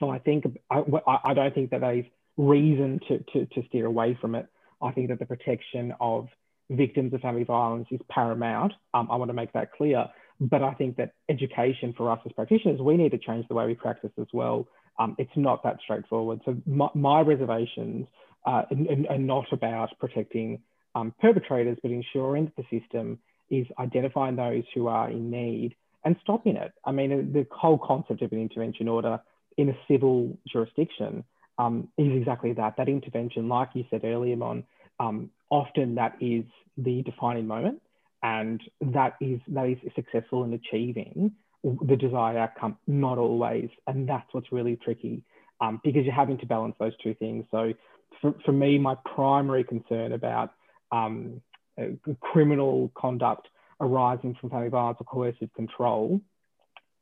So 0.00 0.10
I 0.10 0.18
think 0.18 0.44
I, 0.70 0.82
I 1.24 1.34
don't 1.34 1.54
think 1.54 1.70
that 1.70 1.80
there's 1.80 2.06
reason 2.36 3.00
to, 3.08 3.18
to, 3.32 3.46
to 3.46 3.68
steer 3.68 3.86
away 3.86 4.18
from 4.20 4.34
it. 4.34 4.46
I 4.82 4.90
think 4.92 5.08
that 5.08 5.18
the 5.18 5.26
protection 5.26 5.94
of 6.00 6.28
victims 6.68 7.14
of 7.14 7.20
family 7.20 7.44
violence 7.44 7.86
is 7.90 8.00
paramount. 8.10 8.72
Um, 8.92 9.08
I 9.10 9.16
want 9.16 9.28
to 9.28 9.34
make 9.34 9.52
that 9.52 9.72
clear. 9.72 10.06
But 10.40 10.62
I 10.62 10.74
think 10.74 10.96
that 10.96 11.12
education 11.28 11.94
for 11.96 12.10
us 12.10 12.20
as 12.26 12.32
practitioners, 12.32 12.80
we 12.80 12.96
need 12.96 13.12
to 13.12 13.18
change 13.18 13.46
the 13.48 13.54
way 13.54 13.66
we 13.66 13.74
practice 13.74 14.10
as 14.20 14.26
well. 14.32 14.66
Um, 14.98 15.14
it's 15.18 15.30
not 15.36 15.62
that 15.64 15.78
straightforward. 15.82 16.40
So 16.44 16.56
my, 16.66 16.88
my 16.94 17.20
reservations 17.20 18.06
uh, 18.46 18.62
are, 19.10 19.18
not 19.18 19.46
about 19.52 19.90
protecting 19.98 20.60
um, 20.94 21.14
perpetrators, 21.20 21.78
but 21.82 21.90
ensuring 21.90 22.46
that 22.46 22.56
the 22.56 22.80
system 22.80 23.18
is 23.50 23.66
identifying 23.78 24.36
those 24.36 24.64
who 24.74 24.86
are 24.88 25.10
in 25.10 25.30
need 25.30 25.74
and 26.04 26.16
stopping 26.22 26.56
it. 26.56 26.72
I 26.84 26.92
mean, 26.92 27.32
the 27.32 27.46
whole 27.50 27.78
concept 27.78 28.22
of 28.22 28.32
an 28.32 28.40
intervention 28.40 28.88
order 28.88 29.20
in 29.56 29.70
a 29.70 29.76
civil 29.88 30.36
jurisdiction 30.50 31.24
um, 31.58 31.88
is 31.98 32.12
exactly 32.12 32.52
that. 32.54 32.76
That 32.76 32.88
intervention, 32.88 33.48
like 33.48 33.70
you 33.74 33.84
said 33.90 34.04
earlier, 34.04 34.36
Mon, 34.36 34.64
um, 35.00 35.30
often 35.50 35.94
that 35.96 36.16
is 36.20 36.44
the 36.76 37.02
defining 37.02 37.46
moment, 37.46 37.80
and 38.22 38.60
that 38.80 39.14
is 39.20 39.40
that 39.48 39.68
is 39.68 39.78
successful 39.94 40.44
in 40.44 40.52
achieving 40.52 41.32
the 41.62 41.96
desired 41.96 42.36
outcome. 42.36 42.76
Not 42.86 43.18
always, 43.18 43.68
and 43.86 44.08
that's 44.08 44.26
what's 44.32 44.52
really 44.52 44.76
tricky 44.76 45.22
um, 45.60 45.80
because 45.84 46.04
you're 46.04 46.14
having 46.14 46.38
to 46.38 46.46
balance 46.46 46.74
those 46.78 46.96
two 47.02 47.14
things. 47.14 47.44
So, 47.50 47.72
for, 48.20 48.34
for 48.44 48.52
me, 48.52 48.78
my 48.78 48.96
primary 49.14 49.64
concern 49.64 50.12
about 50.12 50.52
um, 50.92 51.40
uh, 51.80 52.14
criminal 52.20 52.90
conduct 52.96 53.48
arising 53.80 54.36
from 54.40 54.50
family 54.50 54.68
violence 54.68 54.98
or 55.00 55.04
coercive 55.04 55.52
control 55.54 56.20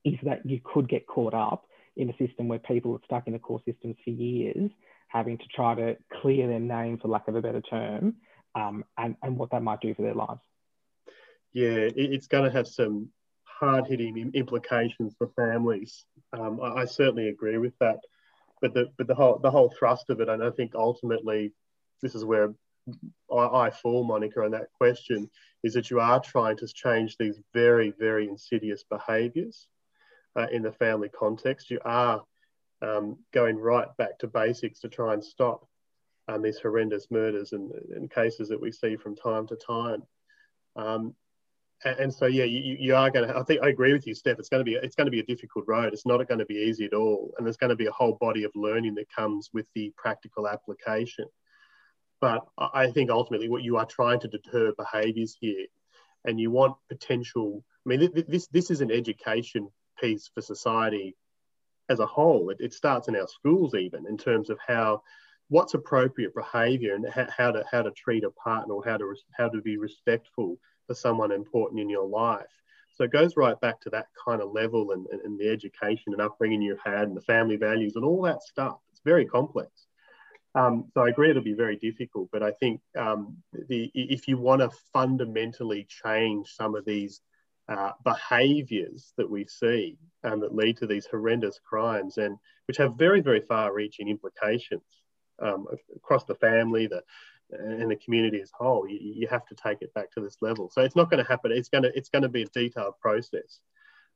is 0.05 0.15
that 0.25 0.45
you 0.45 0.61
could 0.65 0.89
get 0.89 1.07
caught 1.07 1.35
up 1.35 1.65
in 1.97 2.11
a 2.11 2.17
system 2.17 2.49
where 2.49 2.59
people 2.59 2.93
are 2.93 3.01
stuck 3.05 3.27
in 3.27 3.33
the 3.33 3.39
core 3.39 3.61
systems 3.65 3.97
for 4.05 4.11
years, 4.11 4.71
having 5.09 5.39
to 5.39 5.45
try 5.55 5.75
to 5.75 5.97
clear 6.21 6.49
their 6.49 6.61
name, 6.61 6.99
for 6.99 7.09
lack 7.09 7.29
of 7.29 7.37
a 7.37 7.41
better 7.43 7.61
term, 7.61 8.15
um, 8.55 8.85
and, 8.99 9.17
and 9.23 9.37
what 9.37 9.51
that 9.53 9.63
might 9.63 9.81
do 9.81 9.95
for 9.95 10.03
their 10.03 10.15
lives. 10.15 10.41
Yeah, 11.55 11.89
it's 11.97 12.27
going 12.27 12.45
to 12.45 12.57
have 12.57 12.69
some 12.69 13.09
hard 13.45 13.87
hitting 13.87 14.33
implications 14.35 15.15
for 15.17 15.29
families. 15.29 16.05
Um, 16.33 16.61
I, 16.61 16.83
I, 16.83 16.85
certainly 16.85 17.29
agree 17.29 17.59
with 17.59 17.79
that. 17.79 18.01
But 18.61 18.75
the, 18.75 18.91
but 18.99 19.07
the 19.07 19.15
whole 19.15 19.39
the 19.39 19.51
whole 19.51 19.73
thrust 19.79 20.11
of 20.11 20.21
it, 20.21 20.29
and 20.29 20.43
I 20.43 20.51
think 20.51 20.75
ultimately 20.75 21.53
this 22.03 22.15
is 22.15 22.25
where 22.25 22.55
I, 23.33 23.67
I 23.67 23.71
fall, 23.71 24.05
Monica, 24.05 24.43
on 24.43 24.51
that 24.51 24.73
question, 24.77 25.31
is 25.63 25.75
that 25.75 25.91
you 25.91 26.01
are 26.01 26.21
trying 26.21 26.57
to 26.59 26.67
change 26.67 27.17
these 27.17 27.41
very, 27.53 27.93
very 27.99 28.29
insidious 28.29 28.85
behaviours 28.85 29.69
uh, 30.37 30.47
in 30.53 30.63
the 30.63 30.73
family 30.73 31.09
context. 31.09 31.71
You 31.71 31.81
are 31.85 32.23
um, 32.83 33.19
going 33.33 33.59
right 33.59 33.89
back 33.97 34.19
to 34.19 34.27
basics 34.27 34.81
to 34.81 34.89
try 34.89 35.15
and 35.15 35.25
stop 35.25 35.67
um, 36.29 36.43
these 36.43 36.59
horrendous 36.59 37.11
murders 37.11 37.53
and, 37.53 37.71
and, 37.95 38.11
cases 38.11 38.49
that 38.49 38.61
we 38.61 38.73
see 38.73 38.97
from 38.97 39.15
time 39.15 39.47
to 39.47 39.57
time. 39.57 40.03
Um, 40.77 41.15
and, 41.85 42.13
so, 42.13 42.27
yeah, 42.27 42.45
you, 42.45 42.77
you 42.79 42.97
are 42.97 43.11
going 43.11 43.29
to. 43.29 43.37
I 43.37 43.43
think 43.43 43.63
I 43.63 43.69
agree 43.69 43.93
with 43.93 44.07
you, 44.07 44.15
Steph. 44.15 44.39
It's 44.39 44.49
going 44.49 44.65
to 44.65 44.65
be 44.65 44.75
it's 44.75 44.97
going 44.97 45.07
to 45.07 45.11
be 45.11 45.21
a 45.21 45.25
difficult 45.25 45.65
road. 45.69 45.93
It's 45.93 46.07
not 46.07 46.27
going 46.27 46.39
to 46.39 46.47
be 46.47 46.55
easy 46.55 46.87
at 46.87 46.95
all, 46.95 47.33
and 47.37 47.47
there's 47.47 47.57
going 47.57 47.71
to 47.71 47.77
be 47.77 47.87
a 47.87 47.93
whole 47.93 48.17
body 48.21 48.45
of 48.45 48.53
learning 48.55 48.95
that 48.97 49.15
comes 49.15 49.51
with 49.53 49.67
the 49.75 49.93
practical 49.97 50.49
application. 50.49 51.27
But 52.21 52.47
I 52.59 52.91
think 52.91 53.11
ultimately, 53.11 53.49
what 53.49 53.65
you 53.65 53.77
are 53.77 53.87
trying 53.87 54.21
to 54.21 54.29
deter 54.29 54.73
behaviours 54.73 55.37
here, 55.39 55.67
and 56.25 56.41
you 56.41 56.51
want 56.51 56.77
potential. 56.89 57.65
I 57.87 57.89
mean, 57.89 58.11
this 58.29 58.47
this 58.49 58.71
is 58.71 58.81
an 58.81 58.91
education 58.91 59.69
piece 60.01 60.31
for 60.35 60.41
society 60.41 61.17
as 61.89 62.01
a 62.01 62.07
whole. 62.07 62.51
It, 62.51 62.59
it 62.61 62.73
starts 62.73 63.09
in 63.09 63.17
our 63.17 63.29
schools, 63.29 63.75
even 63.75 64.07
in 64.09 64.17
terms 64.17 64.49
of 64.49 64.59
how 64.67 65.03
what's 65.49 65.75
appropriate 65.75 66.35
behaviour 66.35 66.95
and 66.95 67.07
how, 67.09 67.27
how, 67.37 67.51
to 67.53 67.65
how 67.71 67.83
to 67.83 67.91
treat 67.91 68.25
a 68.25 68.31
partner 68.31 68.75
or 68.75 68.85
how 68.85 68.97
to 68.97 69.15
how 69.37 69.49
to 69.49 69.61
be 69.61 69.77
respectful 69.77 70.59
for 70.87 70.95
someone 70.95 71.33
important 71.33 71.81
in 71.81 71.89
your 71.89 72.07
life. 72.07 72.47
So 72.95 73.05
it 73.05 73.13
goes 73.13 73.37
right 73.37 73.61
back 73.61 73.81
to 73.81 73.91
that 73.91 74.07
kind 74.25 74.41
of 74.41 74.53
level 74.53 74.93
and, 74.93 75.07
and, 75.11 75.21
and 75.23 75.39
the 75.39 75.49
education 75.49 76.13
and 76.13 76.23
upbringing 76.23 76.63
you've 76.63 76.79
had 76.85 77.09
and 77.09 77.17
the 77.17 77.23
family 77.23 77.57
values 77.57 77.97
and 77.97 78.05
all 78.05 78.23
that 78.23 78.43
stuff. 78.43 78.79
It's 78.93 79.01
very 79.05 79.27
complex. 79.27 79.71
Um, 80.55 80.85
so 80.95 81.05
I 81.05 81.09
agree 81.09 81.31
it'll 81.31 81.43
be 81.43 81.55
very 81.55 81.77
difficult, 81.77 82.29
but 82.31 82.45
I 82.45 82.53
think 82.53 82.81
um, 82.97 83.37
the, 83.69 83.91
if 83.95 84.29
you 84.29 84.39
want 84.39 84.61
to 84.61 84.71
fundamentally 84.93 85.85
change 85.89 86.49
some 86.55 86.77
of 86.77 86.85
these 86.85 87.21
uh, 87.69 87.91
behaviours 88.05 89.13
that 89.17 89.29
we 89.29 89.47
see 89.47 89.97
um, 90.23 90.39
that 90.41 90.55
lead 90.55 90.77
to 90.77 90.87
these 90.87 91.07
horrendous 91.07 91.59
crimes 91.69 92.19
and 92.19 92.39
which 92.69 92.77
have 92.77 92.95
very, 92.97 93.21
very 93.21 93.41
far-reaching 93.41 94.09
implications 94.09 94.83
um, 95.41 95.67
across 95.97 96.25
the 96.25 96.35
family, 96.37 96.87
the 96.87 97.03
and 97.51 97.91
the 97.91 97.97
community 97.97 98.41
as 98.41 98.51
whole. 98.53 98.89
You, 98.89 98.99
you, 99.01 99.29
have 99.29 99.47
to 99.47 99.55
take 99.55 99.83
it 99.83 99.93
back 99.95 100.11
to 100.13 100.21
this 100.21 100.37
level. 100.41 100.71
So 100.73 100.83
it's 100.83 100.97
not 100.97 101.11
going 101.11 101.23
to 101.23 101.29
happen. 101.29 101.53
It's 101.53 101.69
going 101.69 101.85
to 101.85 101.97
it's 101.97 102.09
going 102.09 102.23
to 102.23 102.29
be 102.29 102.43
a 102.43 102.47
detailed 102.47 102.95
process. 103.01 103.61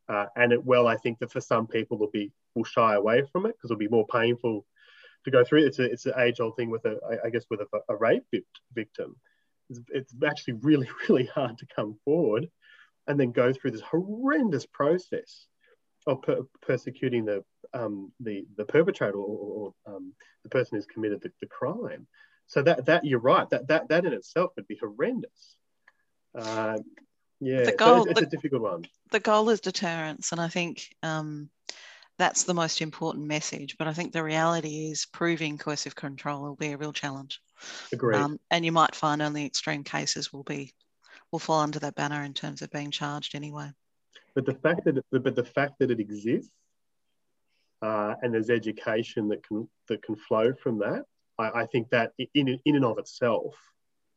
Uh, 0.08 0.26
and 0.36 0.52
it, 0.52 0.64
well, 0.64 0.86
I 0.86 0.96
think 0.96 1.18
that 1.18 1.32
for 1.32 1.40
some 1.40 1.66
people 1.66 1.98
will 1.98 2.10
be 2.10 2.32
will 2.54 2.64
shy 2.64 2.94
away 2.94 3.22
from 3.30 3.46
it 3.46 3.54
because 3.56 3.70
it'll 3.70 3.78
be 3.78 3.88
more 3.88 4.06
painful 4.06 4.64
to 5.24 5.30
go 5.30 5.44
through. 5.44 5.66
It's 5.66 5.78
a 5.78 5.84
it's 5.84 6.06
an 6.06 6.14
age 6.18 6.40
old 6.40 6.56
thing 6.56 6.70
with 6.70 6.84
a 6.84 6.98
I 7.24 7.30
guess 7.30 7.44
with 7.50 7.60
a, 7.60 7.66
a 7.88 7.96
rape 7.96 8.24
victim. 8.74 9.16
It's, 9.70 9.80
it's 9.90 10.14
actually 10.26 10.54
really 10.62 10.88
really 11.08 11.26
hard 11.26 11.58
to 11.58 11.66
come 11.74 11.98
forward 12.04 12.48
and 13.06 13.18
then 13.18 13.32
go 13.32 13.52
through 13.52 13.72
this 13.72 13.80
horrendous 13.80 14.66
process 14.66 15.46
of 16.06 16.22
per- 16.22 16.46
persecuting 16.62 17.24
the 17.24 17.44
um, 17.74 18.12
the 18.20 18.46
the 18.56 18.64
perpetrator 18.64 19.18
or, 19.18 19.74
or 19.86 19.94
um, 19.94 20.12
the 20.42 20.48
person 20.48 20.76
who's 20.76 20.86
committed 20.86 21.20
the, 21.22 21.30
the, 21.40 21.46
crime. 21.46 22.06
So 22.48 22.62
that 22.62 22.86
that 22.86 23.04
you're 23.04 23.20
right. 23.20 23.48
That 23.50 23.68
that 23.68 23.88
that 23.88 24.04
in 24.04 24.12
itself 24.12 24.52
would 24.56 24.66
be 24.66 24.78
horrendous. 24.80 25.56
Uh, 26.34 26.78
yeah, 27.40 27.64
the 27.64 27.72
goal, 27.72 28.04
so 28.04 28.10
it's, 28.10 28.20
it's 28.20 28.20
the, 28.20 28.26
a 28.26 28.30
difficult 28.30 28.62
one. 28.62 28.84
The 29.12 29.20
goal 29.20 29.48
is 29.50 29.60
deterrence, 29.60 30.32
and 30.32 30.40
I 30.40 30.48
think 30.48 30.88
um, 31.02 31.50
that's 32.18 32.44
the 32.44 32.54
most 32.54 32.80
important 32.80 33.26
message. 33.26 33.76
But 33.78 33.86
I 33.86 33.92
think 33.92 34.12
the 34.12 34.24
reality 34.24 34.90
is 34.90 35.06
proving 35.06 35.58
coercive 35.58 35.94
control 35.94 36.42
will 36.42 36.56
be 36.56 36.72
a 36.72 36.78
real 36.78 36.92
challenge. 36.92 37.40
Agreed. 37.92 38.16
Um, 38.16 38.40
and 38.50 38.64
you 38.64 38.72
might 38.72 38.94
find 38.94 39.22
only 39.22 39.44
extreme 39.44 39.84
cases 39.84 40.32
will 40.32 40.42
be 40.42 40.72
will 41.30 41.38
fall 41.38 41.60
under 41.60 41.78
that 41.78 41.94
banner 41.94 42.24
in 42.24 42.32
terms 42.32 42.62
of 42.62 42.70
being 42.70 42.90
charged 42.90 43.34
anyway. 43.34 43.70
But 44.34 44.46
the 44.46 44.54
fact 44.54 44.84
that 44.86 44.96
it, 44.96 45.04
but 45.10 45.34
the 45.34 45.44
fact 45.44 45.78
that 45.80 45.90
it 45.90 46.00
exists 46.00 46.50
uh, 47.82 48.14
and 48.22 48.32
there's 48.32 48.50
education 48.50 49.28
that 49.28 49.46
can 49.46 49.68
that 49.88 50.02
can 50.02 50.16
flow 50.16 50.52
from 50.54 50.78
that, 50.78 51.04
I, 51.38 51.62
I 51.62 51.66
think 51.66 51.90
that 51.90 52.12
in 52.34 52.58
in 52.64 52.76
and 52.76 52.84
of 52.84 52.98
itself 52.98 53.54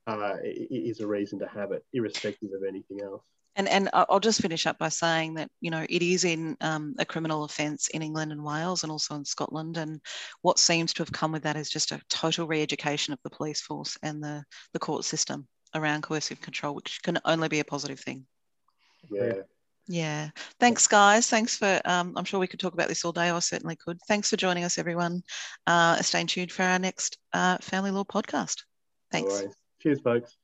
uh, 0.07 0.36
is 0.43 0.99
a 0.99 1.07
reason 1.07 1.39
to 1.39 1.47
have 1.47 1.71
it, 1.71 1.86
irrespective 1.93 2.49
of 2.53 2.63
anything 2.67 3.01
else. 3.01 3.23
And, 3.57 3.67
and 3.67 3.89
I'll 3.93 4.21
just 4.21 4.41
finish 4.41 4.65
up 4.65 4.77
by 4.77 4.88
saying 4.88 5.34
that 5.34 5.49
you 5.60 5.71
know 5.71 5.86
it 5.89 6.01
is 6.01 6.23
in 6.23 6.55
um, 6.62 6.95
a 6.99 7.05
criminal 7.05 7.43
offence 7.43 7.89
in 7.89 8.01
England 8.01 8.31
and 8.31 8.43
Wales 8.43 8.84
and 8.84 8.91
also 8.91 9.15
in 9.15 9.25
Scotland. 9.25 9.77
And 9.77 9.99
what 10.41 10.57
seems 10.57 10.93
to 10.93 11.01
have 11.03 11.12
come 11.12 11.34
with 11.34 11.43
that 11.43 11.57
is 11.57 11.69
just 11.69 11.91
a 11.91 12.01
total 12.10 12.47
re-education 12.47 13.13
of 13.13 13.19
the 13.23 13.29
police 13.29 13.62
force 13.62 13.97
and 14.03 14.23
the 14.23 14.43
the 14.73 14.79
court 14.79 15.03
system 15.03 15.47
around 15.75 16.03
coercive 16.03 16.39
control, 16.39 16.75
which 16.75 17.01
can 17.03 17.19
only 17.25 17.49
be 17.49 17.60
a 17.60 17.65
positive 17.65 17.99
thing. 17.99 18.25
Yeah. 19.10 19.34
Yeah. 19.87 20.29
Thanks, 20.59 20.87
guys. 20.87 21.29
Thanks 21.29 21.57
for, 21.57 21.81
um, 21.85 22.13
I'm 22.15 22.25
sure 22.25 22.39
we 22.39 22.47
could 22.47 22.59
talk 22.59 22.73
about 22.73 22.87
this 22.87 23.03
all 23.03 23.11
day. 23.11 23.29
I 23.29 23.39
certainly 23.39 23.75
could. 23.75 23.99
Thanks 24.07 24.29
for 24.29 24.37
joining 24.37 24.63
us, 24.63 24.77
everyone. 24.77 25.23
Uh, 25.67 26.01
stay 26.01 26.23
tuned 26.23 26.51
for 26.51 26.63
our 26.63 26.79
next 26.79 27.17
uh, 27.33 27.57
Family 27.61 27.91
Law 27.91 28.03
podcast. 28.03 28.63
Thanks. 29.11 29.43
Cheers, 29.81 30.01
folks. 30.01 30.37